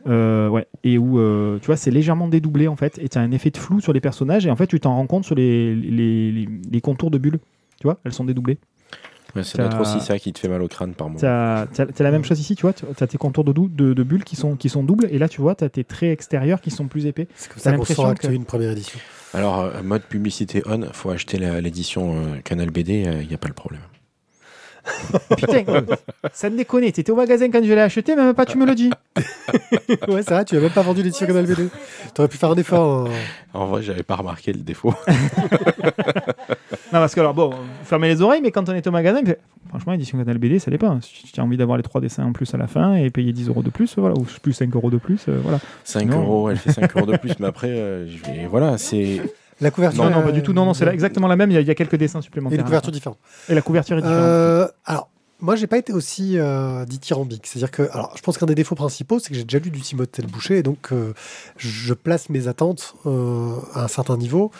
[0.07, 3.21] Euh, ouais, et où euh, tu vois, c'est légèrement dédoublé en fait, et tu as
[3.21, 5.35] un effet de flou sur les personnages, et en fait, tu t'en rends compte sur
[5.35, 7.39] les, les, les- les contours de bulles.
[7.79, 8.57] Tu vois, elles sont dédoublées.
[9.35, 11.19] Ouais, ça doit être T'as- aussi ça qui te fait mal au crâne par moment.
[11.19, 11.67] Tu as,
[11.99, 14.23] la même chose ici, tu vois, tu as tes contours de, dou- de, de bulles
[14.23, 16.69] qui sont, qui sont doubles, et là, tu vois, tu as tes traits extérieurs qui
[16.71, 17.27] sont plus épais.
[17.35, 18.99] C'est comme T'as ça qu'on Acte que- une première édition.
[19.33, 23.47] Alors, euh, mode publicité on, faut acheter l'édition euh, Canal BD, il n'y a pas
[23.47, 23.81] le problème.
[25.37, 25.81] Putain, euh,
[26.33, 28.75] ça ne déconne, t'étais au magasin quand je l'ai acheté, même pas tu me le
[28.75, 28.91] dis.
[30.09, 31.69] ouais, c'est vrai, tu n'as même pas vendu l'édition Canal BD.
[32.13, 33.07] Tu aurais pu faire un effort.
[33.07, 33.11] hein.
[33.53, 34.93] En vrai, j'avais pas remarqué le défaut.
[36.93, 39.19] Non, parce que alors, bon, vous fermez les oreilles, mais quand on est au magasin,
[39.21, 41.01] il fait, franchement, édition Canal BD, ça dépend.
[41.01, 43.33] Si tu as envie d'avoir les trois dessins en plus à la fin et payer
[43.33, 45.59] 10 euros de plus, voilà, ou plus 5 euros de plus, euh, voilà.
[45.83, 46.21] 5 Non.
[46.21, 49.21] euros, elle fait 5 euros de plus, mais après, euh, je vais- voilà, c'est.
[49.59, 50.03] La couverture.
[50.03, 50.53] Non, non, euh, pas du tout.
[50.53, 51.49] Non, non, c'est exactement la même.
[51.49, 52.59] Il y, a- il y a quelques dessins Et supplémentaires.
[52.59, 53.17] une couverture différente.
[53.49, 54.19] Et la couverture est différente.
[54.21, 57.47] Euh, alors, moi, j'ai pas été aussi euh, dithyrambique.
[57.47, 59.81] C'est-à-dire que, alors, je pense qu'un des défauts principaux, c'est que j'ai déjà lu du
[59.81, 61.13] Timothée Boucher, et donc euh,
[61.57, 64.51] je place mes attentes euh, à un certain niveau.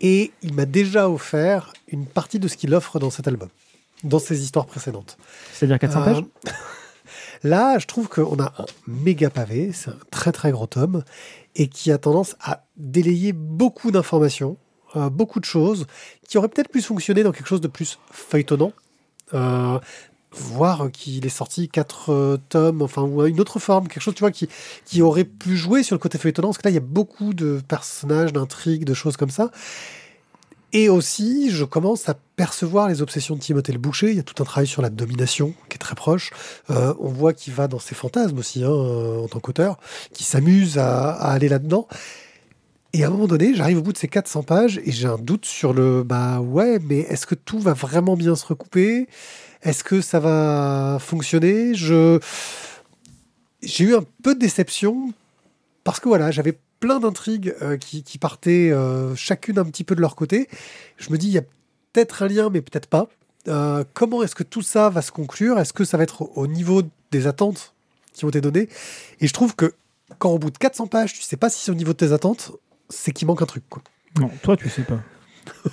[0.00, 3.48] Et il m'a déjà offert une partie de ce qu'il offre dans cet album,
[4.04, 5.18] dans ses histoires précédentes.
[5.52, 6.24] C'est-à-dire 400 Euh, pages?
[7.42, 11.04] Là, je trouve qu'on a un méga pavé, c'est un très très gros tome,
[11.56, 14.56] et qui a tendance à délayer beaucoup d'informations,
[14.96, 15.86] euh, beaucoup de choses,
[16.28, 18.72] qui auraient peut-être pu fonctionner dans quelque chose de plus feuilletonnant.
[19.32, 19.78] Euh,
[20.32, 24.20] voir qu'il est sorti quatre euh, tomes, enfin, ou une autre forme, quelque chose, tu
[24.20, 24.48] vois, qui,
[24.84, 27.34] qui aurait pu jouer sur le côté feuilletonnant, parce que là, il y a beaucoup
[27.34, 29.50] de personnages, d'intrigues, de choses comme ça.
[30.72, 34.10] Et aussi, je commence à percevoir les obsessions de Timothée le Boucher.
[34.10, 36.30] Il y a tout un travail sur la domination qui est très proche.
[36.70, 39.78] Euh, on voit qu'il va dans ses fantasmes aussi, hein, en tant qu'auteur,
[40.12, 41.88] qui s'amuse à aller là-dedans.
[42.92, 45.18] Et à un moment donné, j'arrive au bout de ces 400 pages et j'ai un
[45.18, 49.06] doute sur le bah ouais, mais est-ce que tout va vraiment bien se recouper?
[49.62, 51.74] Est-ce que ça va fonctionner?
[51.74, 52.18] Je
[53.62, 55.12] j'ai eu un peu de déception
[55.84, 59.94] parce que voilà, j'avais plein d'intrigues euh, qui, qui partaient euh, chacune un petit peu
[59.94, 60.48] de leur côté.
[60.96, 61.42] Je me dis, il y a
[61.92, 63.08] peut-être un lien, mais peut-être pas.
[63.48, 65.58] Euh, comment est-ce que tout ça va se conclure?
[65.58, 67.74] Est-ce que ça va être au, au niveau des attentes
[68.12, 68.68] qui ont été données?
[69.20, 69.74] Et je trouve que
[70.18, 72.12] quand au bout de 400 pages, tu sais pas si c'est au niveau de tes
[72.12, 72.52] attentes,
[72.88, 73.64] c'est qu'il manque un truc.
[73.68, 73.82] Quoi.
[74.18, 75.00] Non, toi, tu sais pas.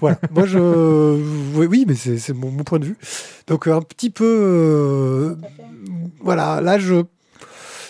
[0.00, 0.58] Voilà, moi je.
[1.56, 2.96] Oui, oui, mais c'est mon, mon point de vue.
[3.46, 4.24] Donc un petit peu.
[4.24, 5.34] euh,
[6.20, 7.04] Voilà, là je.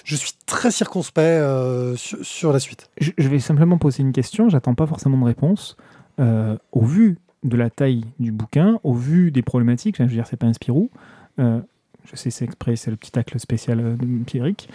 [0.04, 2.90] Je suis très circonspect euh, sur, sur la suite.
[3.00, 5.78] Je, je vais simplement poser une question, j'attends pas forcément de réponse.
[6.20, 10.26] Euh, au vu de la taille du bouquin, au vu des problématiques, je veux dire,
[10.26, 10.90] c'est pas un Spirou.
[11.38, 11.58] euh,
[12.04, 14.68] je sais, c'est exprès, c'est le petit tacle spécial de Pierrick.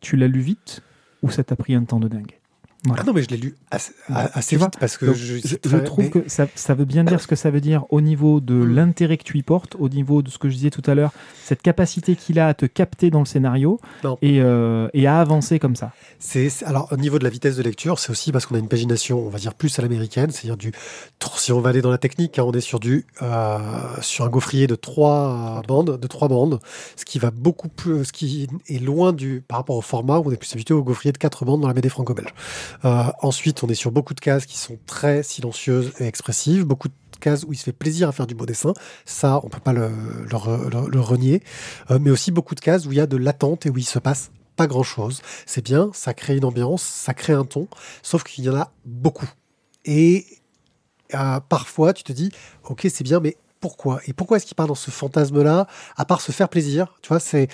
[0.00, 0.82] Tu l'as lu vite
[1.22, 2.38] ou ça t'a pris un temps de dingue?
[2.84, 3.02] Voilà.
[3.02, 3.92] Ah non, mais je l'ai lu assez,
[4.56, 7.36] vite parce que Donc, je, trouve mais- que ça, ça veut bien dire ce que
[7.36, 8.74] ça veut dire au niveau de Mm.
[8.74, 11.12] l'intérêt que tu y portes, au niveau de ce que je disais tout à l'heure,
[11.44, 13.80] cette capacité qu'il a à te capter dans le scénario
[14.22, 15.92] et, euh, et à avancer comme ça.
[16.18, 18.68] C'est- alors au niveau de la vitesse de lecture, c'est aussi parce qu'on a une
[18.68, 20.72] pagination, on va dire plus à l'américaine, c'est-à-dire du
[21.36, 23.58] si on va aller dans la technique, hein, on est sur du euh,
[24.00, 26.60] sur un gaufrier de trois bandes, de trois bandes,
[26.96, 30.24] ce qui va beaucoup plus, ce qui est loin du par rapport au format où
[30.28, 32.32] on est plus habitué au gaufrier de quatre bandes dans la BD franco-belge.
[32.84, 36.88] Euh, ensuite, on est sur beaucoup de cases qui sont très silencieuses et expressives, beaucoup
[36.88, 38.72] de cases où il se fait plaisir à faire du beau dessin,
[39.04, 39.88] ça on peut pas le,
[40.24, 41.42] le, re- le- le renier,
[41.90, 43.84] Euh, mais aussi beaucoup de cases où il y a de l'attente et où il
[43.84, 45.20] se passe pas grand chose.
[45.46, 47.68] C'est bien, ça crée une ambiance, ça crée un ton,
[48.02, 49.28] sauf qu'il y en a beaucoup.
[49.84, 50.24] Et
[51.14, 52.30] euh, parfois, tu te dis,
[52.68, 54.00] ok, c'est bien, mais pourquoi?
[54.06, 56.94] Et pourquoi est-ce qu'il part dans ce fantasme-là, à part se faire plaisir?
[57.02, 57.48] Tu vois, c'est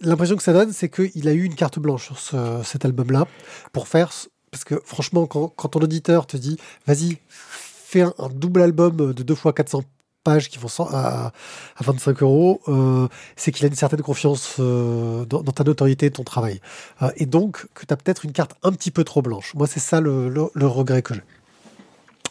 [0.00, 3.26] l'impression que ça donne, c'est qu'il a eu une carte blanche sur ce- cet album-là
[3.72, 4.10] pour faire.
[4.52, 9.22] Ce- Parce que franchement, quand, ton auditeur te dit, vas-y, fais un, double album de
[9.22, 9.82] deux fois 400
[10.22, 11.32] pages qui vont à,
[11.76, 16.10] à 25 euros, euh, c'est qu'il a une certaine confiance euh, dans, ta notoriété et
[16.10, 16.60] ton travail.
[17.02, 19.54] Euh, et donc, que tu as peut-être une carte un petit peu trop blanche.
[19.54, 21.22] Moi, c'est ça le regret que j'ai.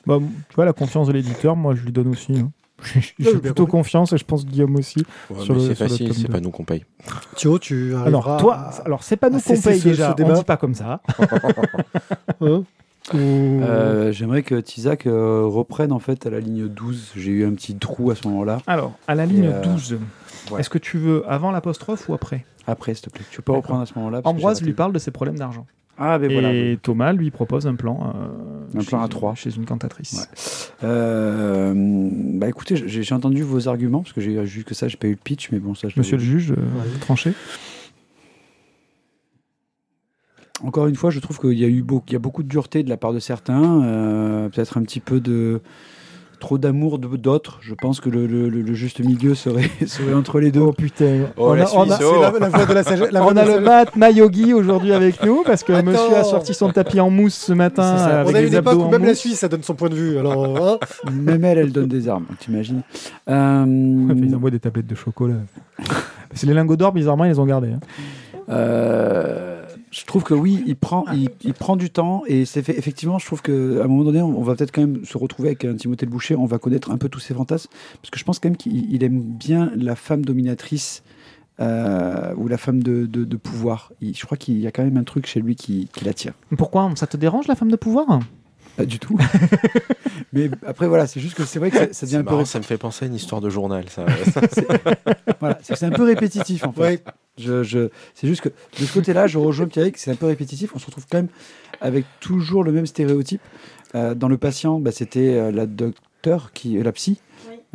[0.06, 0.18] Bah,
[0.50, 2.38] tu vois, la confiance de l'éditeur, moi, je lui donne aussi.
[2.38, 2.52] hein.
[3.20, 5.06] J'ai plutôt confiance et je pense que Guillaume aussi.
[5.30, 6.86] Ouais, Sur c'est facile, c'est pas nous qu'on paye.
[7.36, 10.16] Thio, tu Alors, toi, à- alors c'est pas nous qu'on paye ce- déjà, ce on
[10.16, 11.02] débat dit pas comme ça.
[12.42, 12.64] Hein
[13.16, 17.14] Euh, J'aimerais que Tizak euh, reprenne en fait à la ligne 12.
[17.16, 18.60] J'ai eu un petit trou à ce moment-là.
[18.68, 19.98] Alors, à la ligne euh, 12,
[20.52, 20.60] ouais.
[20.60, 22.46] est-ce que tu veux avant l'apostrophe ou après?
[22.68, 23.26] Après, s'il te plaît.
[23.32, 25.66] Tu peux reprendre à ce moment-là Ambroise lui parle de ses problèmes d'argent.
[26.02, 26.50] Ah, ben et voilà.
[26.52, 26.80] oui.
[26.82, 29.36] Thomas lui propose un plan euh, Un chez- plan à trois.
[29.36, 30.14] Chez une cantatrice.
[30.82, 30.88] Ouais.
[30.88, 35.08] Euh, bah écoutez, j'ai entendu vos arguments parce que j'ai juste que ça, j'ai pas
[35.08, 35.90] eu le pitch, mais bon, ça.
[35.90, 36.56] je Monsieur le juge, euh,
[37.02, 37.34] tranché.
[40.64, 42.50] Encore une fois, je trouve qu'il y a eu beaucoup, il y a beaucoup de
[42.50, 45.62] dureté de la part de certains, euh, peut-être un petit peu de
[46.40, 47.60] trop d'amour de d'autres.
[47.62, 50.62] Je pense que le, le- juste milieu serait, serait entre les deux.
[50.62, 51.26] Oh putain.
[51.38, 52.22] Oh, on la a, on a- Suisse, C'est oh.
[52.22, 53.12] la, la voix de la sagesse.
[53.12, 53.62] la voix on de a la le.
[53.62, 55.92] Matt Mayogi aujourd'hui avec nous parce que Attends.
[55.92, 57.84] monsieur a sorti son tapis en mousse ce matin.
[57.84, 59.18] Avec On a des une époque abdos où même la mousse.
[59.20, 60.18] Suisse, ça donne son point de vue.
[60.18, 60.80] Alors, hein
[61.12, 62.82] Même elle, elle donne des armes, t'imagines
[63.30, 65.36] Euh, Ouais, Ils envoient des tablettes de chocolat.
[66.34, 67.70] C'est les lingots d'or, bizarrement, ils les ont gardés.
[67.74, 67.80] hein.
[68.50, 69.59] Euh,
[69.92, 73.26] je trouve que oui, il prend, il, prend du temps et c'est fait, effectivement, je
[73.26, 76.06] trouve qu'à un moment donné, on, va peut-être quand même se retrouver avec un Timothée
[76.06, 77.70] le Boucher, on va connaître un peu tous ses fantasmes,
[78.02, 81.04] parce que je pense quand même qu'il il aime bien la femme dominatrice
[81.60, 83.92] euh, ou la femme de, pouvoir.
[84.02, 86.34] Je crois qu'il y a quand même un truc chez lui qui, qui l'attire.
[86.58, 86.92] Pourquoi?
[86.96, 88.20] Ça te dérange, la femme de pouvoir?
[88.80, 89.18] Pas du tout.
[90.34, 92.38] Mais après, voilà, c'est juste que c'est vrai que ça, ça devient un peu, marrant,
[92.40, 94.06] ré- ça me fait penser à une histoire de journal, ça.
[95.42, 96.82] voilà, c'est un peu répétitif en fait.
[96.82, 97.04] Ouais.
[97.38, 100.72] Je, je- c'est juste que de ce côté-là, je rejoins Pierrick, c'est un peu répétitif.
[100.76, 101.28] On se retrouve quand même
[101.82, 103.42] avec toujours le même stéréotype.
[103.96, 107.20] Euh, dans le patient, bah, c'était euh, la docteur, qui, euh, la psy,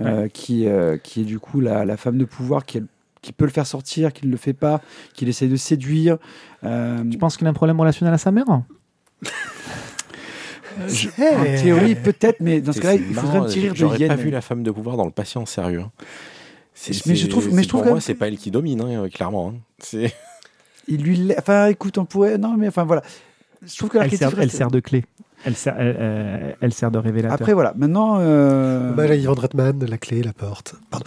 [0.01, 2.81] euh, qui, euh, qui est du coup la, la femme de pouvoir qui,
[3.21, 4.81] qui peut le faire sortir, qui ne le fait pas,
[5.13, 6.17] qui essaie de séduire.
[6.63, 8.47] Euh, Tu penses qu'il a un problème relationnel à sa mère?
[10.89, 11.23] je- Eh.
[11.59, 14.31] en théorie, peut-être, mais dans ce cas-là, il faudrait petit rire de J'aurais pas vu
[14.31, 15.81] la femme de pouvoir dans le patient sérieux.
[15.81, 15.91] hein.
[16.75, 19.09] C'est- Mais je trouve- mais je trouve pour moi, c'est pas elle qui domine, hein,
[19.13, 19.51] clairement.
[19.55, 19.59] hein.
[19.79, 20.13] C'est
[20.89, 23.03] Il lui, la- enfin, écoute, on pourrait, non, mais enfin voilà.
[23.67, 25.05] Je trouve que elle sert, elle sert de clé.
[25.47, 27.35] Elle sert, elle, elle- elle sert de révélateur.
[27.35, 30.75] Après voilà, maintenant euh, Hommage à Ivan Dretman, la clé, la porte.
[30.91, 31.07] Pardon.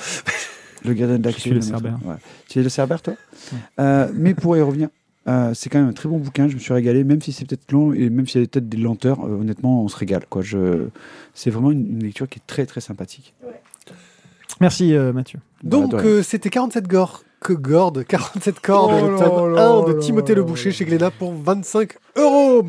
[0.86, 1.98] le gardien de la Je clé, suis le Cerbère.
[2.06, 2.16] ouais.
[2.48, 3.14] Tu es le Cerbère toi?
[3.80, 4.90] Euh, Mais pour y revenir,
[5.28, 6.48] euh, c'est quand même un très bon bouquin.
[6.48, 8.70] Je me suis régalé, même si c'est peut-être long et même s'il y a peut-être
[8.70, 9.26] des lenteurs.
[9.26, 10.26] euh, honnêtement, on se régale.
[10.30, 10.42] Quoi.
[10.42, 10.88] Je...
[11.34, 13.34] C'est vraiment une, une lecture qui est très très sympathique.
[14.62, 15.40] Merci euh, Mathieu.
[15.64, 20.36] Donc, c'était 47 gore, que Gord, 47 cordes, Oh le tome là 1 de Timothée
[20.36, 22.68] Le Boucher chez Glénat pour 25 euros.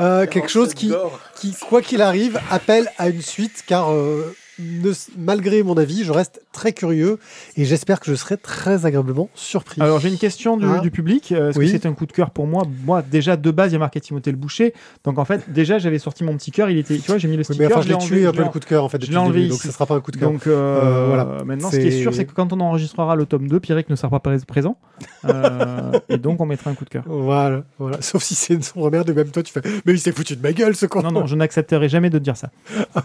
[0.00, 0.92] Euh, quelque chose qui,
[1.36, 6.12] qui, quoi qu'il arrive, appelle à une suite, car euh, ne- malgré mon avis, je
[6.12, 7.18] reste très curieux
[7.56, 9.80] et j'espère que je serai très agréablement surpris.
[9.80, 10.80] Alors j'ai une question du, Ah.
[10.80, 11.32] du public.
[11.32, 11.66] Euh, Est-ce Oui.
[11.66, 12.64] que c'est un coup de cœur pour moi?
[12.84, 14.74] Moi déjà de base il y a marqué Timothée le Boucher.
[15.04, 16.70] Donc en fait déjà j'avais sorti mon petit cœur.
[16.70, 17.68] Il était, tu vois, j'ai mis le Oui, sticker.
[17.68, 19.14] mais enfin, je l'ai tué un peu le coup de cœur en fait je l'ai
[19.14, 20.30] le enlevé donc ce sera pas un coup de cœur.
[20.30, 21.44] Donc euh, Euh, voilà.
[21.44, 23.96] maintenant, ce qui est sûr, c'est que quand on enregistrera le tome 2, Pierrick ne
[23.96, 24.76] sera pas pré- présent.
[25.24, 27.04] Euh, et donc, on mettra un coup de cœur.
[27.06, 28.00] Voilà, voilà.
[28.02, 30.36] Sauf si c'est une sombre merde et même toi tu fais Mais il s'est foutu
[30.36, 31.02] de ma gueule ce con.
[31.02, 32.50] Non, non, je n'accepterai jamais de dire ça.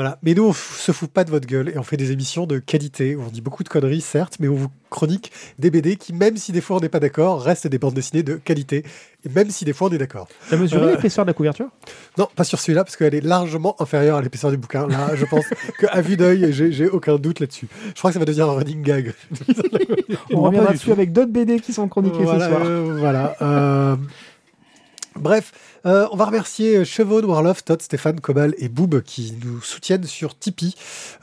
[0.00, 0.16] Voilà.
[0.22, 2.58] Mais nous, on se fout pas de votre gueule et on fait des émissions de
[2.58, 6.14] qualité où on dit beaucoup de conneries, certes, mais on vous chronique des BD qui,
[6.14, 8.82] même si des fois on n'est pas d'accord, restent des bandes dessinées de qualité.
[9.26, 10.26] Et même si des fois on est d'accord.
[10.48, 11.66] Tu as mesuré Euh, l'épaisseur de la couverture?
[12.16, 14.86] Non, pas sur celui-là, parce qu'elle est largement inférieure à l'épaisseur du bouquin.
[14.88, 15.44] Là, je pense
[15.78, 17.68] qu'à vue d'œil, j'ai aucun doute là-dessus.
[17.88, 19.12] Je crois que ça va devenir un running gag.
[20.32, 22.62] On reviendra dessus avec d'autres BD qui sont chroniqués voilà, ce soir.
[22.64, 23.36] euh, voilà.
[23.42, 23.96] euh,
[25.16, 25.52] Bref,
[25.86, 30.38] euh, on va remercier Chevaude, Warloff, Todd, Stéphane, Cobal et Boob qui nous soutiennent sur
[30.38, 30.74] Tipeee.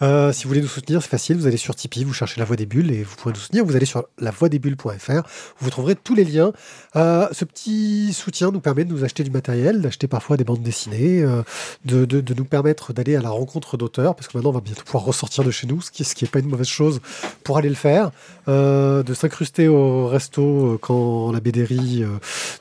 [0.02, 1.38] Euh, si vous voulez nous soutenir, c'est facile.
[1.38, 3.66] Vous allez sur Tipeee, vous cherchez La Voix des Bulles et vous pourrez nous soutenir.
[3.66, 5.24] Vous allez sur lavoidesbulles.fr
[5.60, 6.54] vous trouverez tous les liens.
[6.96, 10.62] Euh, ce petit soutien nous permet de nous acheter du matériel, d'acheter parfois des bandes
[10.62, 11.44] dessinées, euh,
[11.86, 15.06] de, nous permettre d'aller à la rencontre d'auteurs parce que maintenant on va bientôt pouvoir
[15.06, 17.00] ressortir de chez nous, ce qui ce qui pas une mauvaise chose
[17.44, 18.12] pour aller le faire,
[18.48, 22.08] euh, de s'incruster au resto euh, quand la BDRI euh,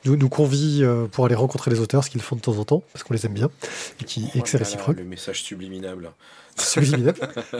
[0.04, 2.82] nous, nous convie pour aller rencontrer les auteurs, ce qu'ils font de temps en temps,
[2.92, 3.50] parce qu'on les aime bien,
[4.00, 4.96] et, qui, et que c'est réciproque.
[4.96, 6.10] Le message subliminable.
[6.58, 7.14] Subliminal.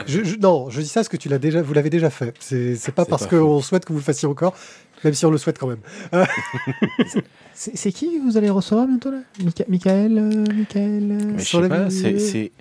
[0.07, 2.33] je, je- non, je dis ça parce que tu l'as déjà, vous l'avez déjà fait.
[2.39, 4.55] C'est pas parce qu'on souhaite que vous le fassiez encore,
[5.03, 5.79] même si on le souhaite quand même.
[7.59, 9.17] C'est c'est qui que vous allez recevoir bientôt là?
[9.39, 12.51] Micha- Michael euh, Michael euh, Mais je Sur sais la pas, vie-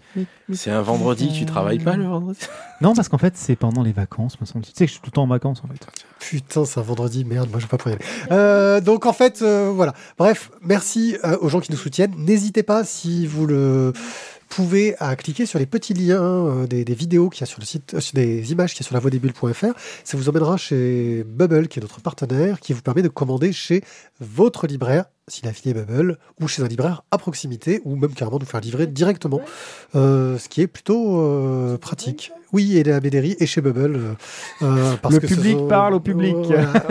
[0.54, 2.38] c'est- un vendredi, tu travailles pas le vendredi?
[2.80, 4.72] Non, parce qu'en fait, c'est pendant les vacances, me semble-t-il.
[4.72, 5.86] Tu sais que je suis tout le temps en vacances en fait.
[6.18, 8.02] Putain, c'est un vendredi, merde, moi je vais pas y aller.
[8.30, 9.92] Euh, donc en fait, euh, voilà.
[10.16, 12.14] Bref, merci euh, aux gens qui nous soutiennent.
[12.16, 13.92] N'hésitez pas si vous le
[14.48, 17.60] pouvez à cliquer sur les petits liens euh, des, des vidéos qu'il y a sur
[17.60, 19.00] le site, euh, des images qu'il y a sur la
[20.04, 23.82] Ça vous emmènera chez Bubble, qui est notre partenaire, qui vous permet de commander chez
[24.20, 28.38] votre libraire, s'il a affilié Bubble, ou chez un libraire à proximité, ou même carrément
[28.38, 29.40] nous faire livrer directement,
[29.94, 32.30] Euh, ce qui est plutôt euh, pratique.
[32.52, 33.98] Oui, et à BDRI et chez Bubble.
[34.62, 36.36] euh, parce Le que public sont- parle au public.
[36.44, 36.72] Voilà.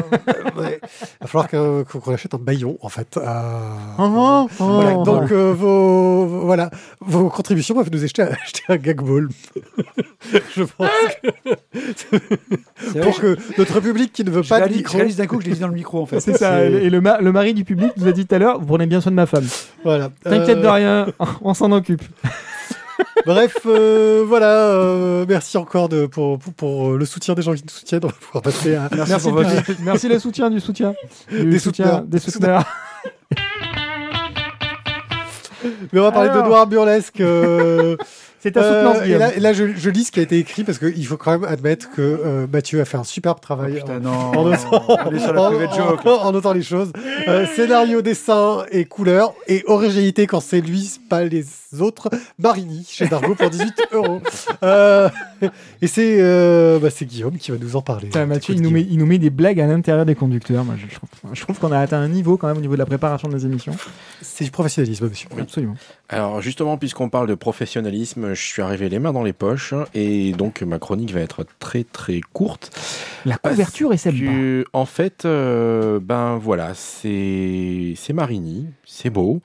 [0.55, 0.79] Ouais.
[0.81, 3.17] Il va falloir qu'on qu'on achète un baillon, en fait.
[3.17, 3.23] Euh,
[3.99, 4.97] Oh, voilà.
[4.97, 5.03] oh.
[5.03, 6.69] Donc, euh, vos, voilà,
[7.01, 9.27] vos contributions peuvent nous acheter, acheter un gag ball.
[10.55, 10.89] Je pense
[11.21, 11.29] que-
[12.77, 14.81] C'est vrai, pour je- que notre public qui ne veut je pas de réalise, je
[14.83, 14.97] micro.
[14.97, 16.19] réalise d'un coup que je l'ai dit dans le micro en fait.
[16.21, 16.63] C'est ça.
[16.63, 18.85] Et le, ma- le mari du public nous a dit tout à l'heure, vous prenez
[18.85, 19.45] bien soin de ma femme.
[19.83, 20.09] Voilà.
[20.23, 21.07] T'inquiète Euh, de rien,
[21.41, 22.01] on s'en occupe.
[23.25, 24.51] Bref, euh, voilà.
[24.51, 28.01] euh, merci encore de, pour, pour, pour le soutien des gens qui nous soutiennent.
[28.03, 28.87] On va pouvoir passer à.
[28.95, 29.49] Merci, pour votre-.
[29.83, 30.93] Merci le soutien du soutien.
[31.31, 32.03] Du Des soutien, souteneurs.
[32.03, 32.63] Des souteneurs.
[35.91, 36.43] Mais on va parler Alors.
[36.43, 37.19] de Noir Burlesque.
[37.21, 37.97] euh,
[38.45, 40.63] C'est ta euh, et là, et là, je, je lis ce qui a été écrit
[40.63, 43.73] parce qu'il faut quand même admettre que euh, Mathieu a fait un superbe travail.
[43.79, 46.31] Putain, en- non.
[46.31, 46.91] notant les choses.
[47.27, 49.33] Euh, scénario, dessin et couleur.
[49.47, 51.43] Et originalité quand c'est lui, pas les
[51.79, 52.11] autres.
[52.37, 54.21] Marini chez Dargo pour 18 euros.
[54.61, 55.09] Euh,
[55.81, 58.05] et c'est euh, bah, c'est Guillaume qui va nous en parler.
[58.09, 60.63] Putain, Mathieu, il nous, met, il nous met des blagues à l'intérieur des conducteurs.
[60.63, 62.73] Moi, je, je trouve, je trouve qu'on a atteint un niveau quand même au niveau
[62.75, 63.75] de la préparation des émissions.
[64.21, 65.29] C'est du professionnalisme, monsieur.
[65.39, 65.75] Absolument.
[66.09, 70.31] Alors justement, puisqu'on parle de professionnalisme, je suis arrivé les mains dans les poches et
[70.33, 72.71] donc ma chronique va être très très courte.
[73.25, 79.41] La couverture est celle Que, en fait, euh, ben voilà, c'est c'est Marini, c'est beau.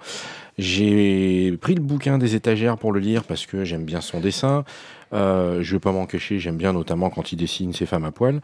[0.59, 4.65] J'ai pris le bouquin des étagères pour le lire parce que j'aime bien son dessin.
[5.13, 8.13] Euh, je vais pas m'en cacher, j'aime bien notamment quand il dessine ses femmes à
[8.13, 8.41] poil.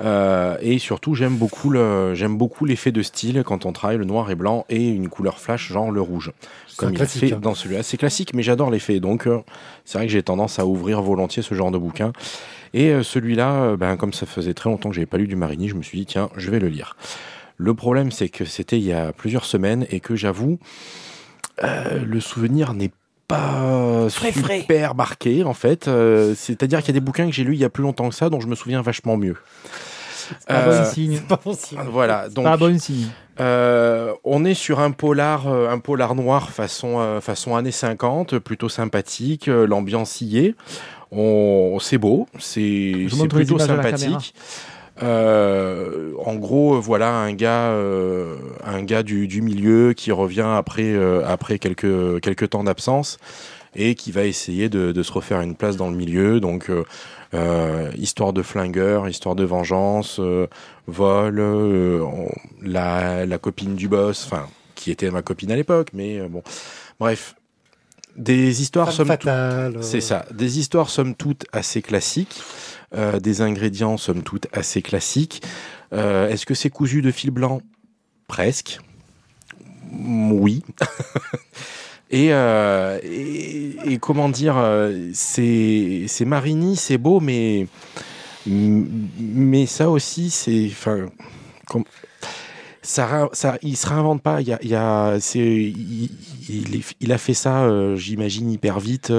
[0.00, 4.04] Euh, et surtout, j'aime beaucoup le, j'aime beaucoup l'effet de style quand on travaille le
[4.04, 6.32] noir et blanc et une couleur flash, genre le rouge,
[6.66, 7.40] C'est comme il classique, fait hein.
[7.40, 7.82] dans celui-là.
[7.82, 9.00] C'est classique, mais j'adore l'effet.
[9.00, 9.40] Donc, euh,
[9.84, 12.12] c'est vrai que j'ai tendance à ouvrir volontiers ce genre de bouquin.
[12.72, 15.36] Et euh, celui-là, euh, ben, comme ça faisait très longtemps que j'avais pas lu du
[15.36, 16.96] Marini, je me suis dit tiens, je vais le lire.
[17.56, 20.58] Le problème, c'est que c'était il y a plusieurs semaines et que j'avoue,
[21.62, 22.92] euh, le souvenir n'est
[23.28, 25.86] pas super marqué en fait.
[25.88, 28.08] Euh, C'est-à-dire qu'il y a des bouquins que j'ai lus il y a plus longtemps
[28.08, 29.36] que ça, dont je me souviens vachement mieux.
[30.46, 31.16] Pas Euh, bon signe.
[31.16, 31.78] C'est pas bon signe.
[31.90, 33.08] voilà, donc Pas bon signe.
[33.40, 38.38] euh, on est sur un polar, euh, un polar noir façon, euh, façon années 50,
[38.38, 40.54] plutôt sympathique, l'ambiance y est.
[41.12, 44.34] On, c'est beau, c'est, plutôt sympathique.
[45.02, 47.72] En gros, voilà un gars,
[48.64, 50.94] un gars du, du milieu qui revient après,
[51.26, 53.18] après quelques, quelques temps d'absence
[53.74, 56.38] et qui va essayer de, de se refaire une place dans le milieu.
[56.38, 56.70] Donc,
[57.96, 60.46] histoire de flingueur, histoire de vengeance, euh,
[60.86, 62.28] vol, euh, on-
[62.62, 66.42] la, la copine du boss, enfin, qui était ma copine à l'époque, mais euh, bon.
[66.98, 67.36] Bref,
[68.16, 70.26] des histoires somme toute- euh, c'est ça.
[70.32, 72.42] Des histoires, somme toute, assez classiques.
[72.96, 75.42] euh, des ingrédients, somme toute, assez classiques.
[75.92, 77.60] Euh, Est-ce que c'est cousu de fil blanc?
[78.26, 78.80] Presque.
[79.92, 80.64] Oui.
[82.10, 87.68] et, euh, et, comment dire, euh, c'est Marini, c'est beau, mais,
[88.46, 90.66] mais ça aussi, c'est.
[90.66, 91.06] Enfin.
[92.82, 94.40] Ça, ça, il se réinvente pas.
[94.40, 95.18] Il, y a, y a,
[97.00, 99.12] il, a fait ça, euh, j'imagine, hyper vite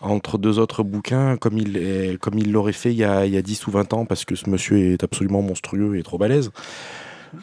[0.00, 3.38] entre deux autres bouquins, comme il, comme il l'aurait fait il y, a, il y
[3.38, 6.50] a 10 ou 20 ans, parce que ce monsieur est absolument monstrueux et trop balèze.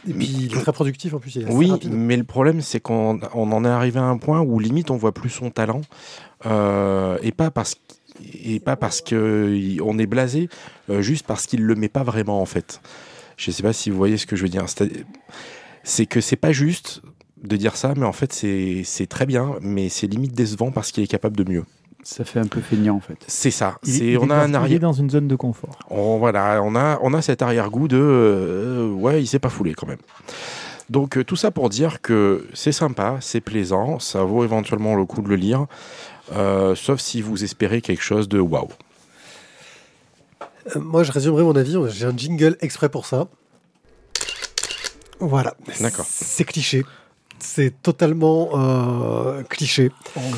[0.07, 1.35] Et puis il est très productif en plus.
[1.35, 1.91] Il est assez Oui, rapide.
[1.93, 4.97] mais le problème, c'est qu'on on en est arrivé à un point où limite on
[4.97, 5.81] voit plus son talent,
[6.45, 7.75] euh, et pas parce
[8.43, 10.49] et pas parce que on est blasé,
[10.89, 12.81] euh, juste parce qu'il le met pas vraiment en fait.
[13.37, 14.65] Je sais pas si vous voyez ce que je veux dire.
[14.67, 17.01] C'est- que c'est pas juste
[17.43, 21.03] de dire ça, mais en fait c'est très bien, mais c'est limite décevant parce qu'il
[21.03, 21.65] est capable de mieux.
[22.03, 23.17] Ça fait un peu feignant en fait.
[23.27, 23.77] C'est ça.
[23.85, 24.79] Il- C'est il on est a dans- un Il est arrière.
[24.79, 25.77] dans une zone de confort.
[25.89, 29.73] On, voilà, on a, on a cet arrière-goût de euh, ouais, il s'est pas foulé
[29.73, 29.99] quand même.
[30.89, 35.05] Donc euh, tout ça pour dire que c'est sympa, c'est plaisant, ça vaut éventuellement le
[35.05, 35.67] coup de le lire,
[36.33, 38.67] euh, sauf si vous espérez quelque chose de waouh.
[40.75, 41.75] Moi, je résumerai mon avis.
[41.89, 43.27] J'ai un jingle exprès pour ça.
[45.19, 45.55] Voilà.
[45.79, 46.05] D'accord.
[46.07, 46.83] C'est cliché.
[47.43, 49.91] C'est totalement euh, cliché.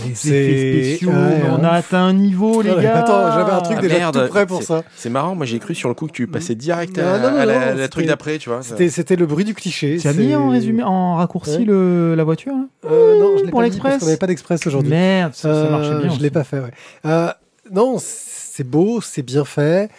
[0.08, 1.64] Les C'est- effets spéciaux, ouais, mais on hein.
[1.66, 2.99] a atteint un niveau, les Voilà, gars.
[3.04, 4.84] Attends, j'avais un truc Ah, déjà merde, tout prêt pour ça.
[4.95, 7.32] C'est marrant, moi j'ai cru sur le coup que tu passais direct Non, à, non,
[7.32, 8.62] non, à la, truc d'après, tu vois.
[8.64, 9.97] C'était le bruit du cliché.
[9.99, 11.66] Tu as c'est- mis en résumé, en raccourci Ouais.
[11.66, 14.18] le, la voiture là Euh, non, je l'ai pour pas mis l'Express parce qu'on n'avait
[14.18, 14.91] pas d'express aujourd'hui.
[14.91, 16.16] Merde, ça, ça Euh, marchait bien.
[16.18, 16.72] Je l'ai pas fait, ouais.
[17.06, 17.30] Euh,
[17.72, 19.89] non, c'est beau, c'est bien fait,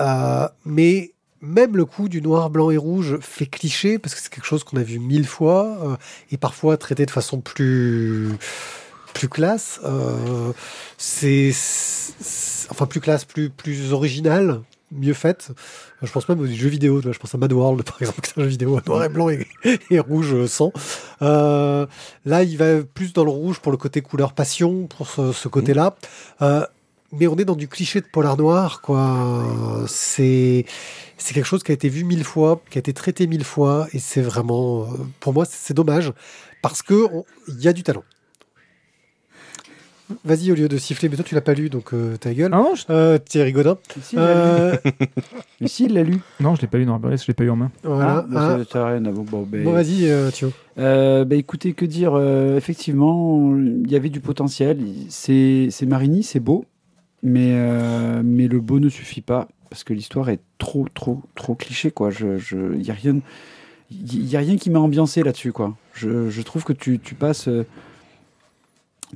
[0.00, 1.10] euh, mais
[1.40, 4.64] même le coup du noir, blanc et rouge fait cliché parce que c'est quelque chose
[4.64, 5.96] qu'on a vu mille fois euh,
[6.32, 8.28] et parfois traité de façon plus
[9.14, 9.80] plus classe.
[9.84, 10.52] Euh,
[10.96, 14.60] c'est c'est- enfin plus classe, plus plus original,
[14.92, 15.50] mieux faite.
[16.02, 17.00] Je pense même aux jeux vidéo.
[17.02, 19.28] Je pense à Mad World par exemple, qui est un jeu vidéo noir et blanc
[19.28, 20.72] et, rouge euh, sang.
[21.22, 21.86] Euh,
[22.24, 25.48] là, il va plus dans le rouge pour le côté couleur passion, pour ce, ce
[25.48, 25.96] côté-là.
[27.12, 29.84] Mais on est dans du cliché de polar noir, quoi.
[29.86, 30.66] C'est
[31.16, 33.86] c'est quelque chose qui a été vu mille fois, qui a été traité mille fois,
[33.94, 34.86] et c'est vraiment, euh,
[35.20, 36.12] pour moi, c'est dommage
[36.62, 37.06] parce que
[37.48, 38.04] il y a du talent.
[40.24, 42.50] Vas-y, au lieu de siffler, mais toi tu l'as pas lu, donc euh, ta gueule.
[42.54, 42.84] Ah non, je...
[42.88, 43.76] Euh, Thierry Godin.
[44.02, 44.40] Si, il l'a lu.
[44.40, 44.76] Euh,
[45.60, 46.18] Mais si, il l'a lu.
[46.40, 47.70] non, je l'ai pas lu dans Burlesque, je l'ai pas eu en main.
[47.84, 48.18] voilà.
[48.20, 49.24] Ah, bah, Ah, ça- rien à voir.
[49.26, 50.50] Bon, ben- Bon, vas-y, euh, Thio.
[50.78, 54.78] Euh, bah, écoutez, que dire euh, Effectivement, il y avait du potentiel.
[55.10, 56.64] C'est c'est Marini, c'est beau,
[57.22, 61.54] mais, euh, mais le beau ne suffit pas parce que l'histoire est trop, trop, trop
[61.54, 61.90] cliché.
[61.90, 62.10] quoi.
[62.10, 63.18] Je, je, y a rien,
[63.90, 65.52] il y a rien qui m'a ambiancé là-dessus.
[65.52, 65.76] quoi.
[65.94, 67.48] Je, je trouve que tu, tu passes.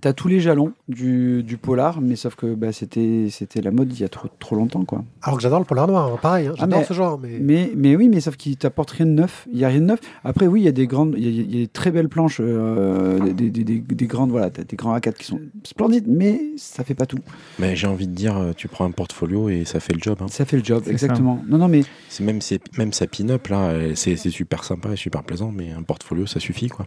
[0.01, 3.71] Tu as tous les jalons du, du polar, mais sauf que bah, c'était c'était la
[3.71, 4.85] mode il y a trop, trop longtemps.
[4.85, 5.05] quoi.
[5.23, 7.39] Alors que j'adore le polar noir, hein, pareil, hein, Ah, j'adore mais- ce genre, mais.
[7.41, 9.47] Mais, mais oui, mais sauf qu'il t'apporte rien de neuf.
[9.53, 10.01] Il y a rien de neuf.
[10.25, 11.91] Après, oui, il y a des grandes, il y a, il y a des très
[11.91, 15.41] belles planches, euh, des, des, des, des grandes, voilà, t'as des grands A4 qui sont
[15.65, 17.19] splendides, mais ça fait pas tout.
[17.59, 20.19] Mais j'ai envie de dire, euh, tu prends un portfolio et ça fait le job.
[20.21, 20.27] hein.
[20.29, 21.43] Ça fait le job, C'est exactement.
[21.49, 24.93] Non, non, mais C'est même, c'est- même sa pin-up, là, elle- c'est c'est super sympa
[24.93, 26.87] et super plaisant, mais un portfolio, ça suffit, quoi.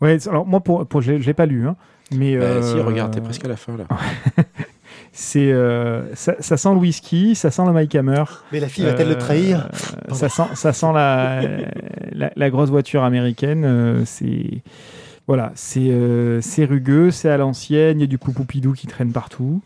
[0.00, 1.76] Ouais, alors moi, pour, pour, je l'ai pas lu, hein,
[2.14, 2.36] mais.
[2.36, 3.84] Bah, euh, si, regarde, t'es presque à la fin, là.
[5.12, 8.24] C'est, euh, ça, ça sent le whisky, ça sent le Mike Hammer.
[8.52, 9.68] Mais la fille va-t-elle le Euh, trahir?
[10.12, 11.40] ça sent, ça sent la,
[12.12, 13.64] la, la grosse voiture américaine.
[13.64, 14.62] euh, c'est
[15.26, 17.98] voilà, c'est euh, c'est rugueux, c'est à l'ancienne.
[17.98, 19.60] Il y a du poupoupidou qui traîne partout.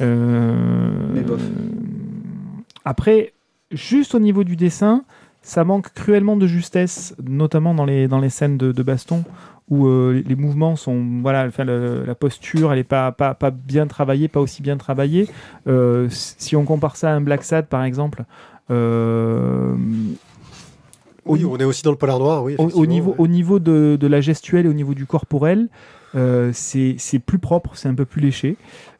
[0.00, 1.40] Euh, Mais bof.
[2.84, 3.32] Après,
[3.70, 5.04] juste au niveau du dessin,
[5.42, 9.24] ça manque cruellement de justesse, notamment dans les dans les scènes de, de baston
[9.72, 13.50] où euh, les- mouvements sont voilà, enfin, le- la posture elle est pas, pas pas
[13.50, 15.28] bien travaillée, pas aussi bien travaillée.
[15.66, 18.24] Euh, si on compare ça à un Black Sad par exemple.
[18.70, 19.74] euh,
[21.24, 22.56] Oui, on est aussi dans le polar noir, oui.
[22.58, 23.16] au- niveau, ouais.
[23.18, 25.68] au niveau de, de la gestuelle et au niveau du corporel,
[26.52, 28.56] c'est plus propre, c'est un peu plus léché.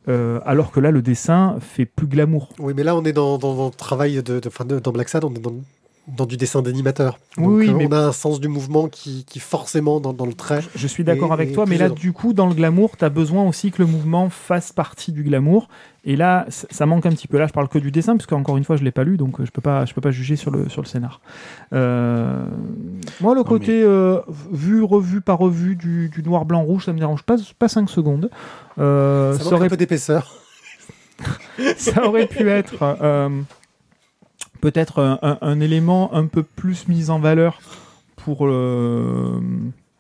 [0.09, 2.49] Euh, alors que là, le dessin fait plus glamour.
[2.59, 4.91] Oui, mais là, on est dans, dans, dans le travail de, de, enfin, de- dans
[4.93, 5.53] Black Sad, on est dans,
[6.09, 7.19] dans du dessin d'animateur.
[7.39, 10.33] Oui, euh, mais- on a un sens du mouvement qui, qui forcément, dans, dans le
[10.35, 10.61] trait.
[10.75, 13.45] Je suis d'accord avec toi, mais là, du coup, dans le glamour, tu as besoin
[13.47, 15.69] aussi que le mouvement fasse partie du glamour.
[16.05, 17.39] Et là, ça manque un petit peu.
[17.39, 19.39] Là, je parle que du dessin, parce qu'encore une fois, je l'ai pas lu, donc
[19.41, 21.21] euh, je peux pas, je peux pas juger sur le, sur le scénar.
[21.73, 22.45] Euh,
[23.21, 24.19] Moi, le Non, côté euh,
[24.51, 27.89] vu, revu par revu du, du noir, blanc, rouge, ça me dérange pas, pas 5
[27.89, 28.29] secondes.
[28.81, 30.35] Euh, Ça aurait un peu d'épaisseur.
[31.77, 33.29] ça aurait pu être euh,
[34.63, 37.61] peut-être un, élément un peu plus mis en valeur
[38.17, 39.41] pour le,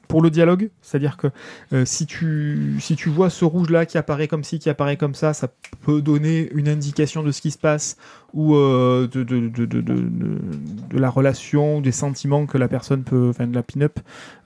[0.06, 0.70] pour le dialogue.
[0.82, 1.26] C'est-à-dire que
[1.72, 5.16] euh, si, tu, si tu vois ce rouge-là qui apparaît comme ci, qui apparaît comme
[5.16, 5.48] ça, ça
[5.84, 7.96] peut donner une indication de ce qui se passe
[8.34, 13.48] ou euh, de, de, de, de, la relation, des sentiments que la personne peut, enfin
[13.48, 13.98] de la pin-up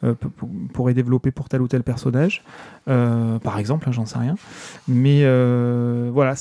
[0.02, 0.14] euh,
[0.72, 2.42] pourrait développer pour tel ou tel personnage.
[2.88, 4.36] Euh, par exemple, hein, j'en sais rien.
[4.88, 6.34] Mais euh, voilà,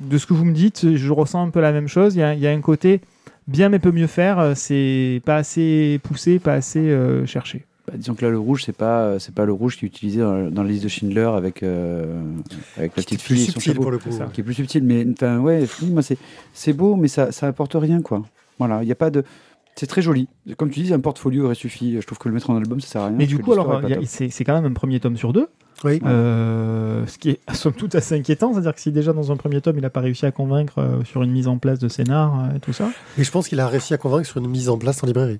[0.00, 2.14] de ce que vous me dites, je ressens un peu la même chose.
[2.14, 3.00] Il y a, il y a un côté
[3.48, 4.38] bien mais peut mieux faire.
[4.38, 7.64] euh, C'est pas assez poussé, pas assez euh, cherché.
[7.86, 10.20] bah, disons que là, le rouge, c'est pas, c'est pas le rouge qui est utilisé
[10.20, 12.20] dans, dans la liste de Schindler avec, euh,
[12.76, 13.82] avec la Qui est petite plus fille et son subtil chapeau.
[13.82, 14.10] pour le coup.
[14.10, 14.28] ça.
[14.32, 16.18] Qui est plus subtil, mais enfin, ouais, moi, c'est,
[16.52, 18.22] c'est beau, mais ça, ça apporte rien, quoi.
[18.58, 19.22] Voilà, il y a pas de.
[19.78, 20.26] C'est très joli.
[20.56, 22.00] Comme tu dis, un portfolio aurait suffi.
[22.00, 23.16] Je trouve que le mettre en album, ça sert à rien.
[23.16, 25.48] Mais du coup, alors, c'est quand même un premier tome sur deux.
[25.84, 26.00] Oui.
[26.06, 29.60] Euh, ce qui est somme toute assez inquiétant, c'est-à-dire que si déjà dans un premier
[29.60, 32.44] tome il n'a pas réussi à convaincre euh, sur une mise en place de scénar
[32.50, 34.70] euh, et tout ça, Mais je pense qu'il a réussi à convaincre sur une mise
[34.70, 35.38] en place en librairie.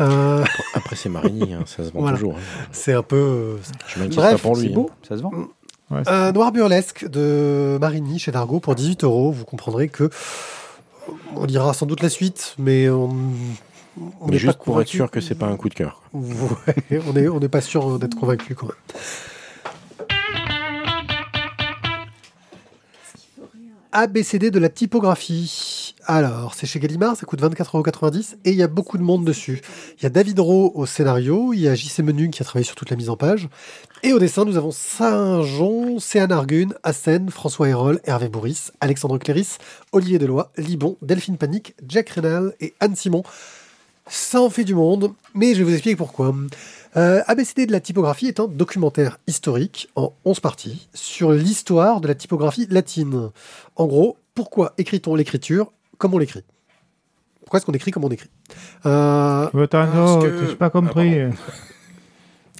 [0.00, 0.44] Euh,
[0.74, 2.16] Après, c'est Marigny, hein, ça se vend Voilà.
[2.16, 2.34] toujours.
[2.34, 2.66] hein.
[2.72, 3.58] c'est un peu.
[3.86, 4.62] Je m'inquiète Bref, pas pour lui.
[4.62, 4.74] C'est hein.
[4.74, 5.30] beau, ça se vend.
[5.92, 9.30] ouais, noir burlesque de Marigny chez Dargo pour 18 euros.
[9.30, 10.10] Vous comprendrez que
[11.36, 13.10] on lira sans doute la suite, mais on.
[14.20, 16.02] on Mais juste pas pour être sûr que c'est pas un coup de cœur.
[16.12, 18.76] Ouais, on n'est on n'est pas sûr d'être convaincu quand même.
[23.94, 25.94] ABCD de la typographie.
[26.04, 29.62] Alors, c'est chez Gallimard, ça coûte 24,90€ et il y a beaucoup de monde dessus.
[29.96, 32.64] Il y a David Rowe au scénario, il y a JC Menu qui a travaillé
[32.64, 33.48] sur toute la mise en page.
[34.02, 39.58] Et au dessin, nous avons Saint-Jean, Céane Argun, Hassen, François Hérol, Hervé Bourris, Alexandre Cléris,
[39.92, 43.22] Olivier Deloy, Libon, Delphine Panique, Jack Rénal et Anne Simon.
[44.06, 46.34] Ça en fait du monde, mais je vais vous expliquer pourquoi.
[46.96, 52.08] Euh, ABCD de la typographie est un documentaire historique en 11 parties sur l'histoire de
[52.08, 53.30] la typographie latine.
[53.76, 56.44] En gros, pourquoi écrit-on l'écriture comme on l'écrit?
[57.40, 58.28] Pourquoi est-ce qu'on écrit comme on écrit?
[58.86, 59.48] Euh,
[59.94, 61.20] non, que- pas compris.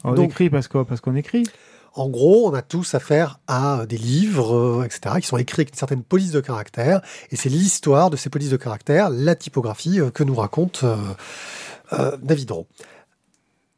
[0.02, 1.44] on Donc- écrit parce qu'on parce qu'on écrit.
[1.96, 5.68] En gros, on a tous affaire à des livres, euh, etc., qui sont écrits avec
[5.70, 10.00] une certaine police de caractère, et c'est l'histoire de ces polices de caractère, la typographie,
[10.00, 10.96] euh, que nous raconte euh,
[11.92, 12.66] euh, David Rowe.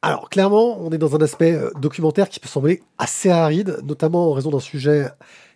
[0.03, 4.31] Alors, clairement, on est dans un aspect euh, documentaire qui peut sembler assez aride, notamment
[4.31, 5.09] en raison d'un sujet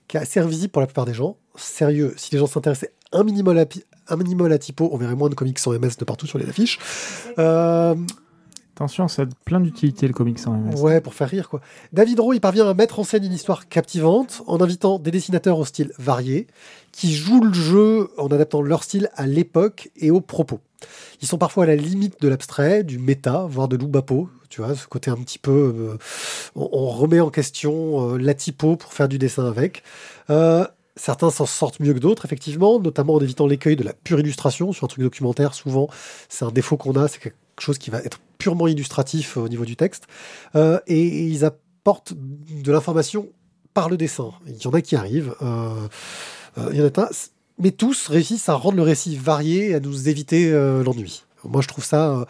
[0.08, 1.36] qui est assez invisible pour la plupart des gens.
[1.56, 4.96] Sérieux, si les gens s'intéressaient un minimum à, pi- un minimum à la typo, on
[4.98, 6.78] verrait moins de comics sans MS de partout sur les affiches.
[7.38, 7.94] Euh,
[8.80, 10.80] Attention, ça a plein d'utilité le comics en MS.
[10.80, 11.60] Ouais, pour faire rire quoi.
[11.92, 15.58] David Rowe, il parvient à mettre en scène une histoire captivante en invitant des dessinateurs
[15.58, 16.46] au style varié
[16.90, 20.60] qui jouent le jeu en adaptant leur style à l'époque et aux propos.
[21.20, 24.30] Ils sont parfois à la limite de l'abstrait, du méta, voire de l'oubapo.
[24.48, 25.74] Tu vois, ce côté un petit peu.
[25.76, 25.98] euh,
[26.54, 29.82] on, remet en question euh, la typo pour faire du dessin avec.
[30.30, 30.66] Euh,
[30.96, 34.72] certains s'en sortent mieux que d'autres, effectivement, notamment en évitant l'écueil de la pure illustration.
[34.72, 35.90] Sur un truc documentaire, souvent,
[36.30, 39.64] c'est un défaut qu'on a, c'est quelque chose qui va être purement illustratif au niveau
[39.64, 40.04] du texte.
[40.56, 43.28] Euh, et, ils apportent de l'information
[43.74, 44.32] par le dessin.
[44.48, 45.34] Il y en a qui arrivent.
[45.42, 45.86] euh,
[46.58, 47.08] euh, il y en a un,
[47.58, 51.24] mais tous réussissent à rendre le récit varié et à nous éviter l'ennui.
[51.44, 52.26] Moi, je trouve ça,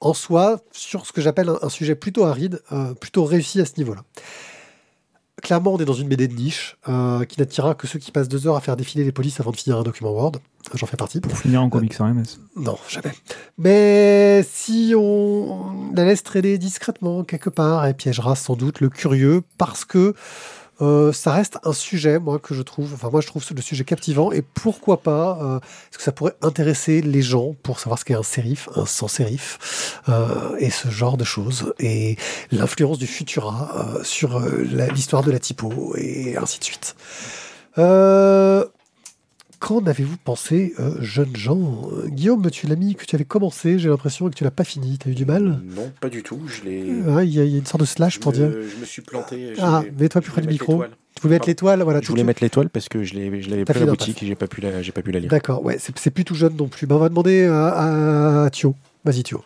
[0.00, 2.60] en soi, sur ce que j'appelle un, sujet plutôt aride,
[3.00, 4.04] plutôt réussi à ce niveau-là.
[5.42, 8.28] Clairement, on est dans une BD de niche euh, qui n'attirera que ceux qui passent
[8.28, 10.32] deux heures à faire défiler les polices avant de finir un document Word.
[10.74, 11.20] J'en fais partie.
[11.20, 12.38] Pour finir en comics en MS.
[12.56, 13.12] Non, jamais.
[13.58, 19.42] Mais si on la laisse traîner discrètement quelque part, elle piégera sans doute le curieux
[19.58, 20.14] parce que
[20.80, 23.84] euh, ça reste un sujet, moi, que je trouve, enfin, moi, je trouve le sujet
[23.84, 28.04] captivant et pourquoi pas, euh, est-ce que ça pourrait intéresser les gens pour savoir ce
[28.04, 32.16] qu'est un sérif, un sans sérif, euh, et ce genre de choses, et
[32.50, 36.96] l'influence du Futura euh, sur euh, l'histoire de la typo, et ainsi de suite.
[37.78, 38.64] Euh,
[39.60, 43.78] Qu'en avez-vous pensé, euh, jeunes gens Euh, Guillaume, tu l'as mis que tu avais commencé,
[43.78, 46.22] j'ai l'impression que tu l'as pas fini, tu as eu du mal Non, pas du
[46.22, 46.40] tout.
[46.46, 46.92] Je l'ai.
[47.02, 48.48] Ouais, Il y, a il y a une sorte de slash pour je, dire.
[48.50, 49.54] me, je me suis planté.
[49.54, 50.84] je Ah, mets-toi plus je près du micro.
[51.14, 52.00] Tu voulais mettre l'étoile, voilà.
[52.02, 54.22] Je voulais mettre l'étoile parce que je l'ai- je l'avais plus fait à la boutique
[54.22, 55.30] et j'ai pas pu la, j'ai pas pu la lire.
[55.30, 56.86] D'accord, ouais, c'est c'est plus tout jeune non plus.
[56.86, 58.74] Ben, on va demander à, à Thio.
[59.04, 59.42] Vas-y, Thio.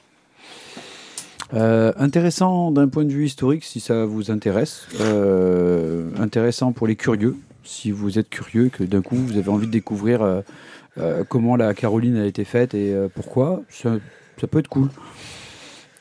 [1.54, 4.86] Euh, intéressant d'un point de vue historique, si ça vous intéresse.
[5.00, 7.36] Euh, intéressant pour les curieux,
[7.68, 10.40] si vous êtes curieux, que d'un coup vous avez envie de découvrir euh,
[10.98, 13.62] euh, comment la Caroline a été faite et euh, pourquoi.
[13.68, 13.96] Ça,
[14.40, 14.88] ça peut être cool.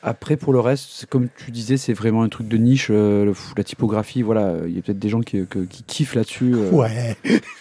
[0.00, 2.86] Après, pour le reste, comme tu disais, c'est vraiment un truc de niche.
[2.88, 6.52] euh, le- la typographie, voilà, il y a peut-être des gens qui, qui kiffent là-dessus.
[6.54, 7.16] euh, Ouais.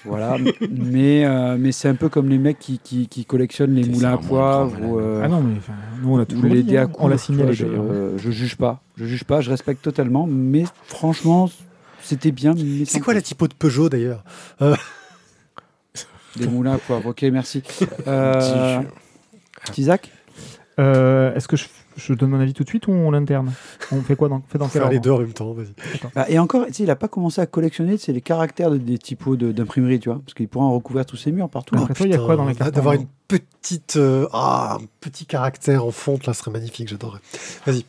[0.05, 0.37] Voilà,
[0.69, 4.13] mais, euh, mais c'est un peu comme les mecs qui, qui, qui collectionnent les moulins
[4.13, 4.79] à poivre.
[4.83, 5.55] ou, euh, Ah non, mais
[6.03, 6.85] nous on a ou toujours les dit, à hein.
[6.85, 9.81] coups, on l'a signalé vois, je, euh, je juge pas, je juge pas, je respecte
[9.81, 11.49] totalement, mais franchement,
[12.07, 12.53] c'était bien.
[12.85, 14.23] C'est quoi la typo de Peugeot d'ailleurs
[16.35, 17.63] Des moulins à poivre, ok, merci.
[18.07, 18.81] Euh,
[20.79, 21.65] Euh, Est-ce que je,
[21.97, 23.51] je donne mon avis tout de suite ou on l'interne?
[23.91, 25.73] On fait quoi dans, fait dans quel Faire les deux en même temps, vas-y.
[26.13, 29.35] Bah, Et encore, il a pas commencé à collectionner c'est les caractères de- des typos
[29.35, 31.75] de- d'imprimerie, tu vois, parce qu'il pourra en recouvrir tous ses murs partout.
[31.75, 35.25] Après il y a quoi dans les cartons D'avoir une petite, euh, ah, un petit
[35.25, 37.19] caractère en fonte là serait magnifique, j'adorerais.
[37.65, 37.83] Vas-y.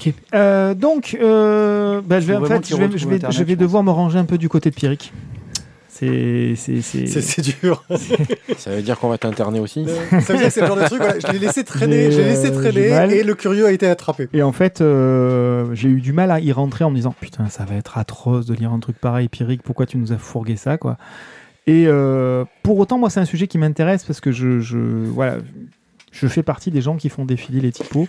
[0.00, 0.14] Ok.
[0.34, 3.08] Euh, donc, euh, bah, je vais Faut en vraiment fait, qu'il je vais, retrouve je
[3.08, 3.60] vais, Internet, je vais je pense.
[3.60, 5.12] devoir me ranger un peu du côté de Pierrick.
[5.88, 6.54] C'est,
[7.60, 7.84] dur.
[8.56, 10.84] Ça veut dire qu'on va t'interner aussi Ça veut dire que c'est le genre de
[10.84, 13.86] truc, voilà, je l'ai laissé traîner, J'ai, laissé euh, traîner et le curieux a été
[13.86, 14.28] attrapé.
[14.32, 17.48] Et en fait, euh, j'ai eu du mal à y rentrer en me disant putain,
[17.50, 20.56] ça va être atroce de lire un truc pareil, Pierrick, pourquoi tu nous as fourgué
[20.56, 20.96] ça, quoi?
[21.66, 25.36] Et euh, pour autant, moi, c'est un sujet qui m'intéresse parce que je, je, voilà,
[26.10, 28.08] je fais partie des gens qui font défiler les typos.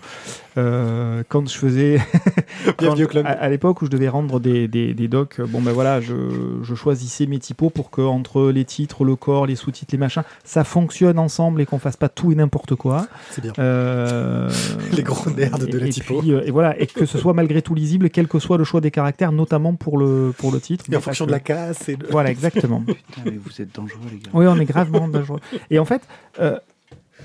[0.58, 2.00] Euh, quand je faisais.
[2.78, 3.00] quand-.
[3.24, 6.14] À, à l'époque où je devais rendre des, des, des docs, bon ben voilà, je,
[6.62, 10.24] je choisissais mes typos pour que entre les titres, le corps, les sous-titres, les machins,
[10.44, 13.08] ça fonctionne ensemble et qu'on fasse pas tout et n'importe quoi.
[13.30, 13.54] C'est bien.
[13.60, 14.50] Euh,
[14.92, 16.20] Les gros nerds de la et typo.
[16.20, 18.64] puis, euh, et voilà, et que ce soit malgré tout lisible, quel que soit le
[18.64, 20.86] choix des caractères, notamment pour le, pour le titre.
[20.88, 21.30] Et mais en fonction que.
[21.30, 22.08] de la casse et de...
[22.10, 22.82] Voilà, exactement.
[22.82, 24.32] Putain, mais vous êtes dangereux, les gars.
[24.34, 25.40] oui, on est gravement dangereux.
[25.70, 26.02] Et en fait,
[26.40, 26.58] euh,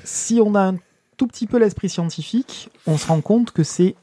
[0.04, 0.76] si on a un
[1.16, 3.94] tout petit peu l'esprit scientifique, on se rend compte que c'est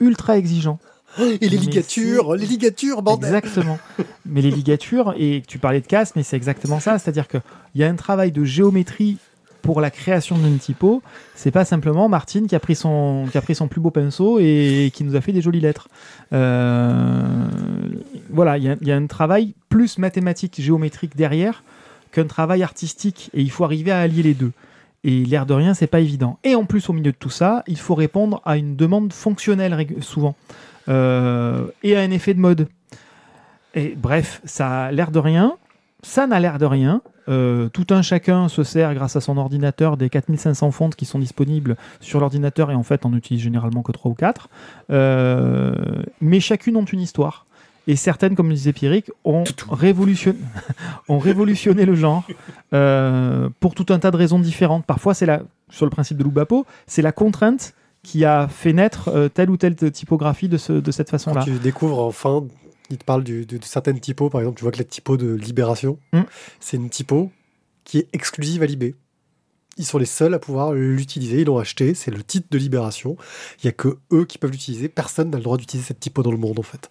[0.00, 0.78] ultra exigeant.
[1.20, 3.78] Et les ligatures, les ligatures, bordel Exactement.
[4.24, 6.98] mais les ligatures, et tu parlais de casse, mais c'est exactement ça.
[6.98, 7.42] C'est-à-dire qu'il
[7.74, 9.18] y a un travail de géométrie
[9.60, 11.02] pour la création d'une typo.
[11.36, 14.38] C'est pas simplement Martine qui a pris son, qui a pris son plus beau pinceau
[14.40, 15.88] et qui nous a fait des jolies lettres.
[16.32, 17.22] Euh,
[18.30, 21.62] voilà, il y, a- il y a un travail plus mathématique, géométrique derrière
[22.10, 23.30] qu'un travail artistique.
[23.34, 24.52] Et il faut arriver à allier les deux.
[25.04, 26.38] Et l'air de rien, c'est pas évident.
[26.44, 29.86] Et en plus, au milieu de tout ça, il faut répondre à une demande fonctionnelle
[30.00, 30.36] souvent.
[30.88, 32.68] Euh, et à un effet de mode.
[33.74, 35.56] Et bref, ça a l'air de rien,
[36.02, 37.02] ça n'a l'air de rien.
[37.28, 41.20] Euh, tout un chacun se sert grâce à son ordinateur des 4500 fontes qui sont
[41.20, 44.48] disponibles sur l'ordinateur et en fait on utilise généralement que 3 ou 4.
[44.90, 45.72] Euh,
[46.20, 47.46] mais chacune ont une histoire.
[47.88, 50.38] Et certaines, comme le disait Pierrick, ont, révolutionné,
[51.08, 52.24] ont révolutionné le genre
[52.72, 54.86] euh, pour tout un tas de raisons différentes.
[54.86, 59.08] Parfois, c'est la, sur le principe de l'Oubapo, c'est la contrainte qui a fait naître
[59.08, 61.42] euh, telle ou telle typographie de, ce- de cette façon-là.
[61.44, 62.44] tu découvres enfin,
[62.90, 65.16] il te parle du- de, de certaines typos, par exemple, tu vois que la typo
[65.16, 66.22] de Libération, Hmm.
[66.60, 67.30] c'est une typo
[67.84, 68.94] qui est exclusive à Libé.
[69.78, 71.40] Ils sont les seuls à pouvoir l'utiliser.
[71.40, 73.16] Ils l'ont acheté, c'est le titre de Libération.
[73.62, 74.88] Il y a que eux qui peuvent l'utiliser.
[74.88, 76.88] Personne n'a le droit d'utiliser cette typo dans le monde, en fait.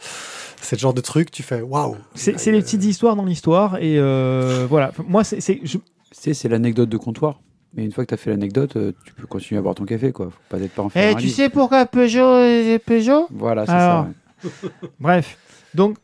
[0.62, 1.96] C'est le genre de truc, tu fais waouh.
[2.16, 4.92] C'est les petites histoires dans l'histoire et euh, voilà.
[5.08, 7.40] Moi, c'est c'est- je- Tu sais, c'est l'anecdote de comptoir.
[7.74, 9.86] Mais une fois que tu as fait l'anecdote, euh, tu peux continuer à boire ton
[9.86, 10.26] café, quoi.
[10.26, 13.28] Faut pas être pas en Eh, tu sais pourquoi Peugeot est Peugeot?
[13.32, 14.08] Voilà, c'est Alors.
[14.44, 14.48] ça.
[14.66, 14.72] ouais.
[15.00, 15.38] Bref,
[15.74, 15.96] donc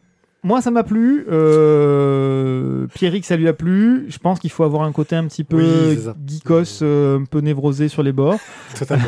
[0.48, 1.26] moi ça m'a plu.
[1.30, 4.06] Euh, Pierrick ça lui a plu.
[4.10, 7.40] Je pense qu'il faut avoir un côté un petit peu Oui, geekos, euh, un peu
[7.40, 8.40] névrosé sur les bords.
[8.78, 9.06] Totalement.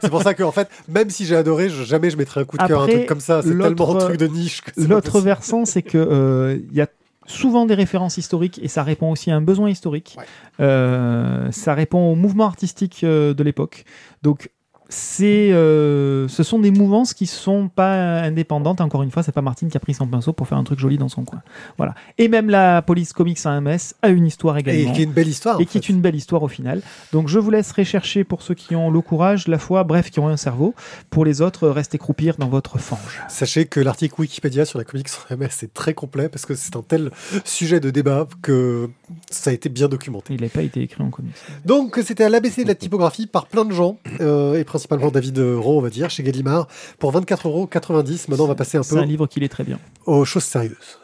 [0.00, 2.44] c'est pour ça que, en fait, même si j'ai adoré, je- jamais je mettrais un
[2.44, 3.42] coup de cœur à un truc comme ça.
[3.42, 4.62] C'est tellement un truc de niche.
[4.76, 6.88] L'autre versant, c'est que euh, il y a
[7.26, 10.16] souvent des références historiques et ça répond aussi à un besoin historique.
[10.18, 10.24] Ouais.
[10.60, 13.84] Euh, ça répond au mouvement artistique de l'époque.
[14.22, 14.50] Donc
[14.88, 18.80] c'est, euh, ce sont des mouvances qui sont pas indépendantes.
[18.80, 20.78] Encore une fois, c'est pas Martine qui a pris son pinceau pour faire un truc
[20.78, 21.42] joli dans son coin.
[21.76, 21.94] Voilà.
[22.18, 24.92] Et même la police comics AMS a une histoire Et également.
[24.92, 25.60] qui est une belle histoire.
[25.60, 26.82] et qui est une belle histoire au final.
[27.12, 30.20] Donc je vous laisserai chercher pour ceux qui ont le courage, la foi, bref, qui
[30.20, 30.74] ont un cerveau.
[31.10, 33.20] Pour les autres, restez croupir dans votre fange.
[33.28, 36.82] Sachez que l'article Wikipédia sur la comics MS est très complet parce que c'est un
[36.82, 37.10] tel
[37.44, 38.88] sujet de débat que
[39.30, 40.34] ça a été bien documenté.
[40.34, 41.34] Il n'a pas été écrit en comics.
[41.64, 45.38] Donc c'était à l'ABC de la typographie par plein de gens, euh, et principalement David
[45.38, 46.68] Rowe, on va dire, chez Gallimard,
[46.98, 48.26] pour 24,90€.
[48.30, 49.78] Maintenant on va passer un C'est peu un livre qui est très bien.
[50.04, 50.98] aux choses sérieuses.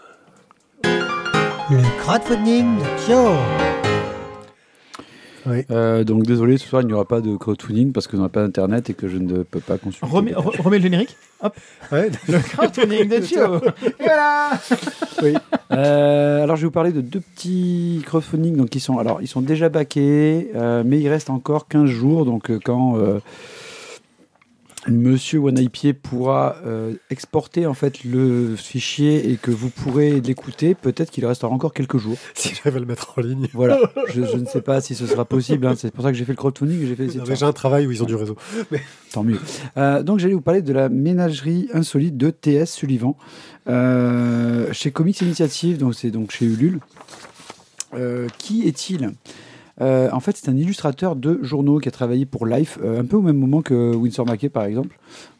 [0.85, 3.33] Le crowdfunding de Joe.
[5.73, 8.43] Euh, donc désolé, ce soir il n'y aura pas de crowdfunding parce que n'ai pas
[8.43, 10.07] d'internet et que je ne peux pas consulter.
[10.15, 11.17] Remets, re- remets le générique.
[11.91, 12.11] Ouais.
[12.29, 13.61] Le crowdfunding de Joe.
[13.99, 14.51] Et voilà.
[15.73, 19.27] Euh, alors je vais vous parler de deux petits crowdfunding donc qui sont alors ils
[19.27, 23.19] sont déjà backés euh, mais il reste encore 15 jours donc euh, quand euh,
[24.89, 31.13] Monsieur Wanaipier pourra euh, exporter en fait le fichier et que vous pourrez l'écouter, peut-être
[31.13, 32.17] qu'il restera encore quelques jours.
[32.35, 33.47] si j'arrive à le mettre en ligne.
[33.53, 33.79] Voilà,
[34.09, 35.67] je, je ne sais pas si ce sera possible.
[35.67, 35.75] hein.
[35.77, 37.09] C'est pour ça que j'ai fait le crowdfunding j'ai fait.
[37.09, 38.37] J'ai un travail où ils ont du réseau.
[39.13, 39.39] Tant mieux.
[39.77, 43.17] Euh, donc j'allais vous parler de la ménagerie insolite de TS Sullivan
[43.69, 46.81] euh, chez Comics Initiative, donc c'est donc chez Ulule.
[48.39, 49.13] Qui est-il?
[49.81, 53.05] Euh, En fait, c'est un illustrateur de journaux qui a travaillé pour Life, euh, un
[53.05, 54.99] peu au même moment que Winsor Mackey par exemple,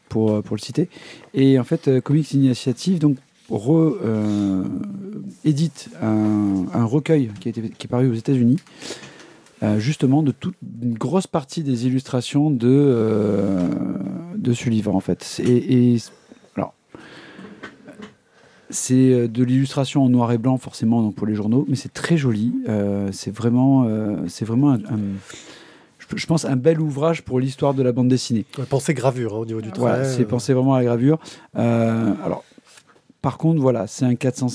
[0.09, 0.89] pour, euh, pour le citer.
[1.33, 3.17] Et en fait, Comics Initiative donc
[5.43, 8.57] édite un, recueil qui, a été, qui est paru aux États-Unis
[9.77, 13.67] justement de toute une grosse partie des illustrations de, euh,
[14.35, 15.41] de en fait.
[18.73, 21.93] C'est euh, de l'illustration en noir et blanc forcément donc pour les journaux, mais c'est
[21.93, 22.53] très joli.
[22.67, 25.17] Euh, c'est vraiment, euh, c'est vraiment un, un-
[26.15, 28.45] je- pense un bel ouvrage pour l'histoire de la bande dessinée.
[28.57, 29.79] Ouais, Pensez gravure hein, au niveau du trait.
[29.79, 31.19] Voilà, c'est pensé vraiment à la gravure.
[31.57, 32.43] Euh, alors,
[33.21, 34.47] par contre, voilà, c'est un 400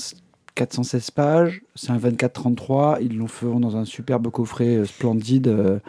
[0.55, 2.97] 416 pages, c'est un 24-33.
[3.01, 5.47] Ils l'ont fait dans un superbe coffret euh, splendide.
[5.47, 5.79] euh,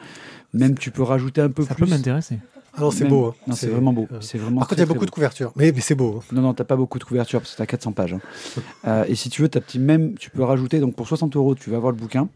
[0.54, 1.84] même tu peux rajouter un peu Ça plus.
[1.84, 2.38] peut m'intéresser.
[2.74, 3.26] Ah non, c'est Même- beau.
[3.26, 3.34] hein.
[3.48, 4.06] Non, c'est vraiment beau.
[4.12, 5.52] euh, C'est vraiment Par contre, il y a beaucoup de couvertures.
[5.56, 6.18] Mais, mais c'est beau.
[6.20, 6.24] hein.
[6.32, 8.12] Non, non, t'as pas beaucoup de couverture parce que t'as 400 pages.
[8.14, 8.20] hein.
[8.86, 10.78] Euh, et si tu veux, t'as petit même, tu peux rajouter.
[10.80, 12.28] Donc pour 60 euros, tu vas avoir le bouquin.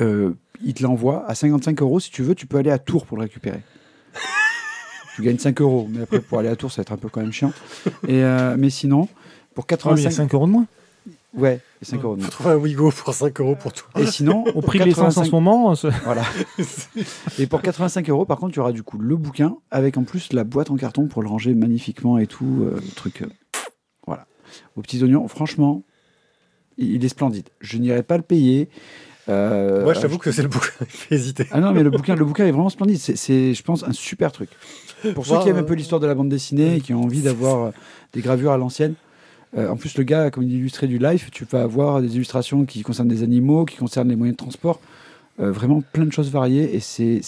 [0.00, 0.34] Euh,
[0.64, 2.00] il te l'envoie à 55 euros.
[2.00, 3.60] Si tu veux, tu peux aller à Tours pour le récupérer.
[5.16, 7.08] tu gagnes 5 euros, mais après pour aller à Tours, ça va être un peu
[7.08, 7.52] quand même chiant.
[8.06, 9.08] Et euh, mais sinon,
[9.54, 10.66] pour Oh, mais il y a 85, 5 euros de moins.
[11.34, 12.16] Ouais, et 5 euros.
[12.16, 13.84] trouver un Wigo pour 5 euros pour tout.
[13.98, 16.22] Et sinon, Au prix de l'essence en ce moment, ce- Voilà.
[17.38, 20.32] Et pour 85 euros, par contre, tu auras du coup le bouquin avec en plus
[20.32, 22.60] la boîte en carton pour le ranger magnifiquement et tout.
[22.62, 23.22] euh, le truc.
[23.22, 23.26] euh,
[24.06, 24.26] voilà.
[24.76, 25.82] Aux petits oignons, franchement,
[26.78, 27.48] il est splendide.
[27.60, 28.68] Je n'irai pas le payer.
[29.28, 31.46] Euh, Moi, je t'avoue que c'est le bouquin qui fait hésiter.
[31.52, 32.98] Ah non, mais le bouquin, le bouquin est vraiment splendide.
[32.98, 34.48] C'est- je pense, un super truc.
[35.14, 37.02] Pour ceux qui aiment un euh, peu l'histoire de la bande dessinée et qui ont
[37.02, 37.70] envie d'avoir euh,
[38.12, 38.94] des gravures à l'ancienne,
[39.56, 42.64] euh, en plus, le gars, comme il illustrait du live, tu vas avoir des illustrations
[42.64, 44.80] qui concernent des animaux, qui concernent les moyens de transport.
[45.40, 47.20] Euh, vraiment plein de choses variées et c'est,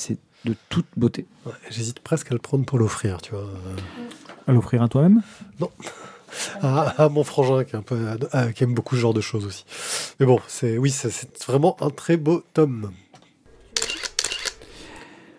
[0.44, 1.24] de toute beauté.
[1.46, 3.40] Ouais, J'hésite presque à le prendre pour l'offrir, tu vois.
[3.40, 3.76] euh,
[4.46, 5.22] à l'offrir à toi-même?
[6.62, 7.96] À, à mon frangin qui, est un peu,
[8.32, 9.64] à- qui aime beaucoup ce genre de choses aussi.
[10.18, 11.12] Mais bon, c'est oui, c'est
[11.46, 12.90] vraiment un très beau tome.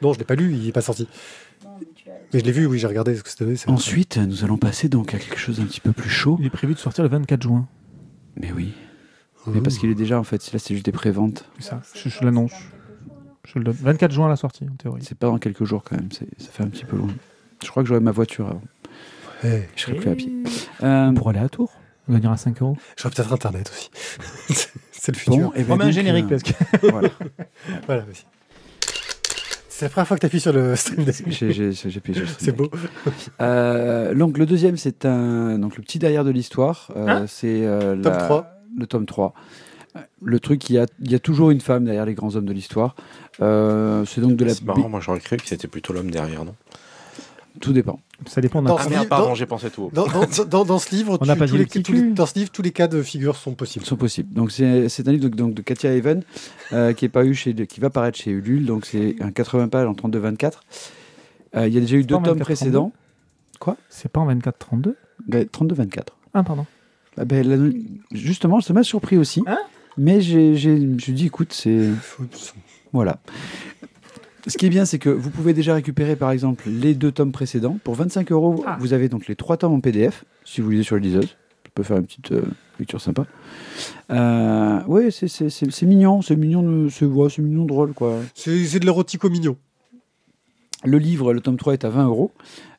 [0.01, 1.07] Non, je l'ai pas lu, il est pas sorti.
[2.33, 3.69] Mais je l'ai vu, oui, j'ai regardé ce que c'était.
[3.69, 6.37] Ensuite, nous allons passer donc à quelque chose d'un petit peu plus chaud.
[6.39, 7.67] Il est prévu de sortir le 24 juin.
[8.35, 8.73] Mais oui.
[9.47, 11.45] Mais parce qu'il est déjà, en fait, là, c'est juste des préventes.
[11.59, 11.81] C'est ça.
[11.93, 12.53] Je, je l'annonce.
[13.45, 13.75] Je le donne.
[13.79, 15.01] 24 juin la sortie, en théorie.
[15.03, 17.09] C'est pas dans quelques jours quand même, ça fait un petit peu loin.
[17.63, 18.61] Je crois que j'aurai ma voiture avant.
[19.43, 19.69] Ouais.
[19.75, 20.33] Je serai plus à pied.
[20.83, 21.71] Euh, Pour aller à Tours,
[22.07, 22.77] on gagnera 5 euros.
[22.97, 23.91] J'aurais peut-être internet aussi.
[24.91, 25.51] c'est le bon, futur.
[25.55, 26.87] et ben Remets un donc, générique euh, parce que.
[26.89, 27.09] voilà.
[27.85, 28.25] Voilà, vas-y.
[29.77, 31.15] C'est la première fois que tu appuies sur le stream deck.
[31.27, 32.71] J'ai- payé sur le C'est beau.
[33.41, 36.91] Euh, donc le deuxième, c'est un donc le petit derrière de l'histoire.
[36.95, 38.47] Euh, Hein c'est euh, Tome la- 3.
[38.77, 39.33] le tome 3.
[40.23, 42.45] Le truc, il y a, il y a toujours une femme derrière les grands hommes
[42.45, 42.95] de l'histoire.
[43.41, 44.53] Euh, c'est donc de la.
[44.53, 46.55] C'est marrant, moi j'aurais cru que c'était plutôt l'homme derrière, non?
[47.61, 47.99] Tout dépend.
[48.27, 49.83] Ça dépend d'un Dans Ah livre- pardon, dans- j'ai pensé tout.
[49.83, 49.91] haut.
[49.93, 51.91] Dans, dans- dans- dans ce livre, On n'a tu- pas tous dit les, le tous
[51.93, 53.85] les- dans ce livre, tous les cas de figure sont possibles.
[53.85, 54.33] sont possibles.
[54.33, 56.23] Donc c'est c'est un livre de, donc, de Katia Even
[56.73, 58.65] euh, qui est paru chez qui va paraître chez Ulule.
[58.65, 60.59] Donc c'est un 80 pages en 32-24.
[61.55, 62.39] Euh, il y a déjà eu deux tomes 24-32?
[62.39, 62.91] précédents.
[63.89, 64.95] C'est pas en 24-32
[65.31, 66.07] Ouais, 32-24.
[66.33, 66.65] Ah, pardon.
[67.17, 67.71] Ah ben, là,
[68.11, 69.41] justement, ça m'a surpris aussi.
[69.47, 69.57] Hein?
[69.97, 71.89] Mais j'ai, j'ai, je dit, écoute, c'est
[72.91, 73.19] voilà.
[74.47, 77.31] Ce qui est bien, c'est que vous pouvez déjà récupérer, par exemple, les deux tomes
[77.31, 78.63] précédents pour 25 euros.
[78.67, 78.77] Ah.
[78.79, 81.35] Vous avez donc les trois tomes en PDF, si vous lisez sur le liseuse.
[81.65, 82.43] Je peux faire une petite euh,
[82.79, 83.25] lecture sympa.
[84.11, 88.19] Euh, ouais, c'est, c'est, c'est, c'est mignon, c'est mignon, c'est, ouais, mignon drôle, quoi.
[88.35, 89.57] C'est c'est de l'érotico mignon.
[90.83, 92.31] Le livre, le tome 3 est à 20 euros.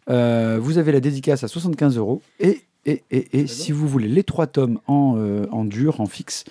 [0.09, 2.23] Euh, vous avez la dédicace à 75 euros.
[2.39, 6.07] Et, et, et, et si vous voulez les trois tomes en, euh, en dur, en
[6.07, 6.45] fixe,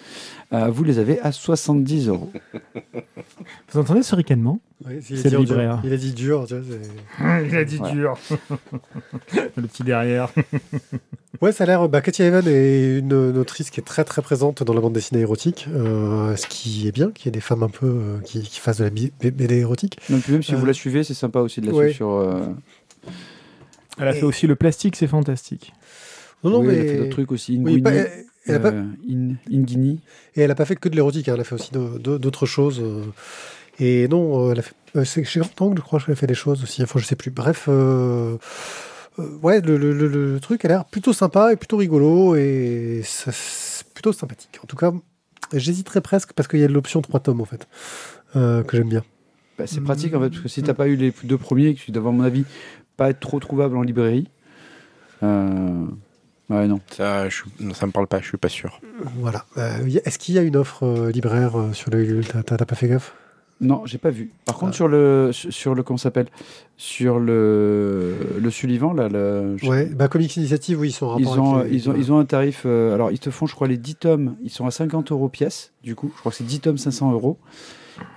[0.53, 2.31] euh, vous les avez à 70 euros.
[3.71, 5.77] Vous entendez ce ricanement Ouais, il, a C'est le libraire.
[5.77, 5.85] dur.
[5.85, 6.45] il a dit dur.
[6.47, 7.93] tu vois, c'est- Il a dit Voilà.
[7.93, 8.17] dur.
[9.55, 10.29] le petit derrière.
[11.41, 11.89] Ouais, ça a l'air.
[11.89, 14.93] Bah, Katia Evan est une, une autrice qui est très très présente dans la bande
[14.93, 18.19] dessinée érotique, euh, ce qui est bien, qu'il y ait des femmes un peu euh,
[18.21, 19.97] qui, qui fassent de la BD érotique.
[20.09, 21.85] Donc, puis même si Euh, vous la suivez, c'est sympa aussi de la ouais.
[21.93, 22.09] suivre sur.
[22.11, 22.45] euh,
[23.97, 25.73] Elle a fait aussi le plastique, c'est fantastique.
[26.45, 27.59] Non, non, oui, mais Elle a fait d'autres trucs aussi.
[27.61, 29.99] Oui, pas- elle, elle a pas- euh, In- Inguini.
[30.35, 31.27] et elle a pas fait que de l'érotique.
[31.27, 32.79] hein, elle a fait aussi d'autres choses.
[32.81, 33.01] euh,
[33.79, 34.73] et non, euh, elle a fait.
[35.05, 36.81] c'est chez Grand Angle, je crois qu'elle a fait des choses aussi.
[36.83, 37.31] Enfin, je sais plus.
[37.31, 37.65] Bref.
[37.67, 38.37] euh,
[39.19, 43.01] euh, ouais, le, le- le- le truc a l'air plutôt sympa et plutôt rigolo et
[43.03, 44.59] ça- c'est plutôt sympathique.
[44.63, 44.91] En tout cas,
[45.53, 47.67] j'hésiterais presque parce qu'il y a l'option 3 tomes en fait,
[48.35, 49.03] euh, que j'aime bien.
[49.57, 51.91] Bah, c'est pratique en fait, parce que si t'as pas eu les deux premiers, qui
[51.93, 52.43] doivent, à mon avis,
[52.97, 54.27] pas être trop trouvables en librairie.
[56.49, 56.79] Ouais, non.
[56.91, 57.41] Ça, je,
[57.73, 58.79] ça me parle pas, je suis pas sûr.
[59.17, 59.45] Voilà.
[59.57, 62.87] Euh, Est-ce qu'il y a une offre euh, libraire euh, sur le T'as pas fait
[62.87, 63.13] gaffe?
[63.61, 64.31] Non, j'ai pas vu.
[64.45, 64.75] Par contre, Ah.
[64.75, 66.27] sur le, sur le, comment ça s'appelle?
[66.75, 71.17] Sur le, le suivant, là, le, je- Ouais, bah Comics Initiative, oui, ils sont en
[71.17, 72.63] Ils rapport ont, avec les- ils, ont, ils ont un tarif.
[72.65, 74.35] euh, alors, ils te font, je crois, les 10 tomes.
[74.43, 76.11] Ils sont à 50 euros pièce, du coup.
[76.15, 77.39] Je crois que c'est 10 tomes, 500 euros.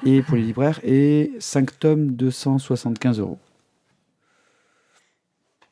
[0.04, 3.38] Et pour les libraires, et 5 tomes, 275 euros.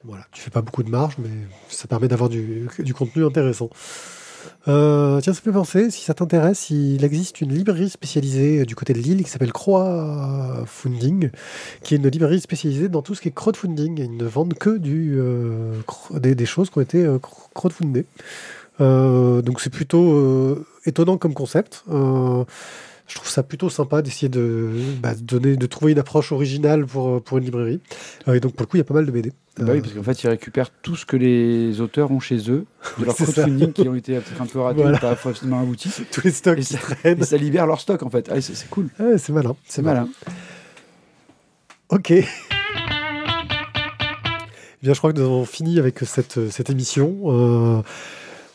[0.07, 1.31] Voilà, tu fais pas beaucoup de marge, mais
[1.69, 3.71] ça permet d'avoir du, contenu intéressant.
[4.69, 8.93] Euh, tiens, ça fait penser, si ça t'intéresse, il existe une librairie spécialisée du côté
[8.93, 11.31] de Lille qui s'appelle Crowdfunding,
[11.83, 13.99] qui est une librairie spécialisée dans tout ce qui est crowdfunding.
[13.99, 15.73] Ils ne vendent que euh,
[16.15, 18.07] des, choses qui ont été euh, cr- crowdfundées.
[18.79, 21.85] Donc c'est plutôt étonnant comme concept.
[23.07, 26.33] Euh, je trouve ça plutôt sympa d'essayer de, bah, de donner, de trouver une approche
[26.33, 27.81] originale pour, euh, pour une librairie.
[28.29, 29.31] Euh, et donc pour le coup, il y a pas mal de BD.
[29.59, 32.51] Bah oui, Euh, parce qu'en fait, ils récupèrent tout ce que les auteurs ont chez
[32.51, 32.67] eux,
[32.99, 33.43] de leur c'est ça.
[33.45, 34.99] crowdfunding qui ont été peut-être un peu ratés Voilà.
[34.99, 35.91] pas forcément aboutis.
[36.13, 37.21] tous les stocks Et ça- traînent.
[37.21, 38.29] Et ça libère leur stock, en fait.
[38.31, 38.89] Ah, c'est cool.
[38.99, 39.55] Ouais, c'est malin.
[39.67, 40.09] C'est malin.
[41.91, 42.11] Ok.
[42.11, 42.25] Eh
[44.83, 47.17] Bien, je crois que nous avons fini avec cette, cette émission.
[47.27, 47.83] Euh,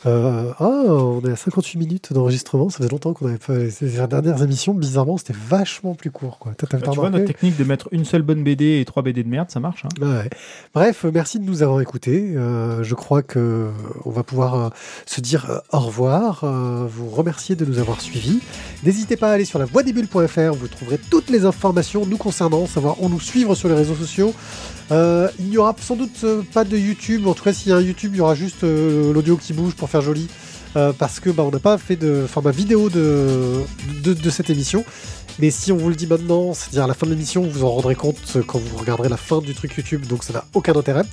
[0.05, 2.69] euh, ah, on est à 58 minutes d'enregistrement.
[2.69, 3.69] Ça faisait longtemps qu'on n'avait pas.
[3.69, 6.39] Ces dernières émissions, bizarrement, c'était vachement plus court.
[6.39, 6.53] Quoi.
[6.59, 9.29] Bah, tu vois, notre technique de mettre une seule bonne BD et trois BD de
[9.29, 9.85] merde, ça marche.
[9.85, 9.89] hein.
[10.01, 10.29] Ouais.
[10.73, 12.33] Bref, merci de nous avoir écoutés.
[12.35, 13.69] Euh, je crois que
[14.05, 14.69] on va pouvoir euh,
[15.05, 18.39] se dire euh, au revoir, vous remercier de nous avoir suivis.
[18.83, 23.01] N'hésitez pas à aller sur la voixdesbulles.fr, vous trouverez toutes les informations nous concernant, savoir
[23.01, 24.33] où nous suivre sur les réseaux sociaux.
[24.91, 27.81] Il n'y aura sans doute pas de YouTube, en tout cas s'il y a un
[27.81, 30.27] YouTube, il y aura juste l'audio qui bouge pour faire joli.
[30.77, 33.61] euh, parce que bah, on n'a pas fait de format vidéo de,
[34.03, 34.85] de, de cette émission.
[35.39, 37.63] Mais si on vous le dit maintenant, c'est-à-dire à la fin de l'émission, vous vous
[37.65, 40.45] en rendrez compte euh, quand vous regarderez la fin du truc YouTube, donc ça n'a
[40.53, 41.03] aucun intérêt.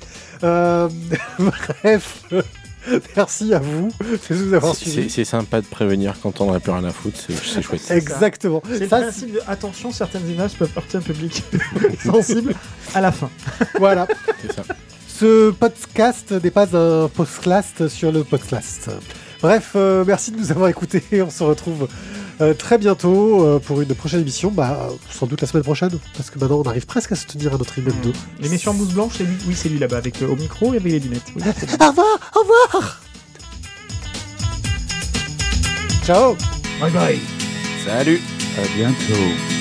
[0.45, 0.89] Euh,
[1.39, 2.23] bref,
[3.17, 3.89] merci à vous
[4.31, 5.09] de nous avoir suivis.
[5.11, 7.91] c'est sympa de prévenir quand on n'aurait plus rien à foutre, c'est chouette.
[7.91, 8.63] Exactement.
[8.71, 11.43] C'est le Ça, principe de attention, certaines images peuvent heurter un public
[12.05, 12.55] sensible
[12.95, 13.31] à la fin.
[13.79, 14.07] voilà.
[14.43, 14.63] C'est ça.
[15.19, 18.89] Ce podcast n'est pas un podcast sur le podcast.
[19.43, 21.03] Bref, euh, merci de nous avoir écoutés.
[21.23, 21.89] On se retrouve
[22.41, 24.53] euh, très bientôt euh, pour une prochaine émission.
[24.53, 27.53] Bah, sans doute la semaine prochaine, parce que maintenant on arrive presque à se tenir
[27.53, 28.13] à notre email 2.
[28.39, 29.35] L'émission en blouse blanche, c'est lui.
[29.49, 31.33] Oui, c'est lui là-bas, avec euh, au micro et avec les lunettes.
[31.35, 31.43] Oui.
[31.81, 33.03] Au revoir, au revoir.
[36.05, 36.37] Ciao.
[36.81, 37.19] bye bye.
[37.85, 38.21] Salut
[38.57, 39.58] À bientôt.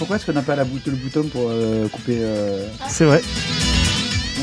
[0.00, 3.20] Pourquoi est-ce qu'on n'a pas la bout- le bouton pour euh, couper euh, C'est vrai.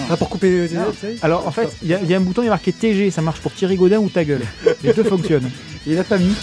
[0.09, 0.67] Ah, pour couper.
[0.69, 3.09] Sais Alors en fait, il y, a- y a un bouton, il est marqué TG,
[3.11, 4.43] ça marche pour Thierry Godin ou ta gueule.
[4.83, 5.49] Les deux fonctionnent.
[5.87, 6.33] Il a pas mis.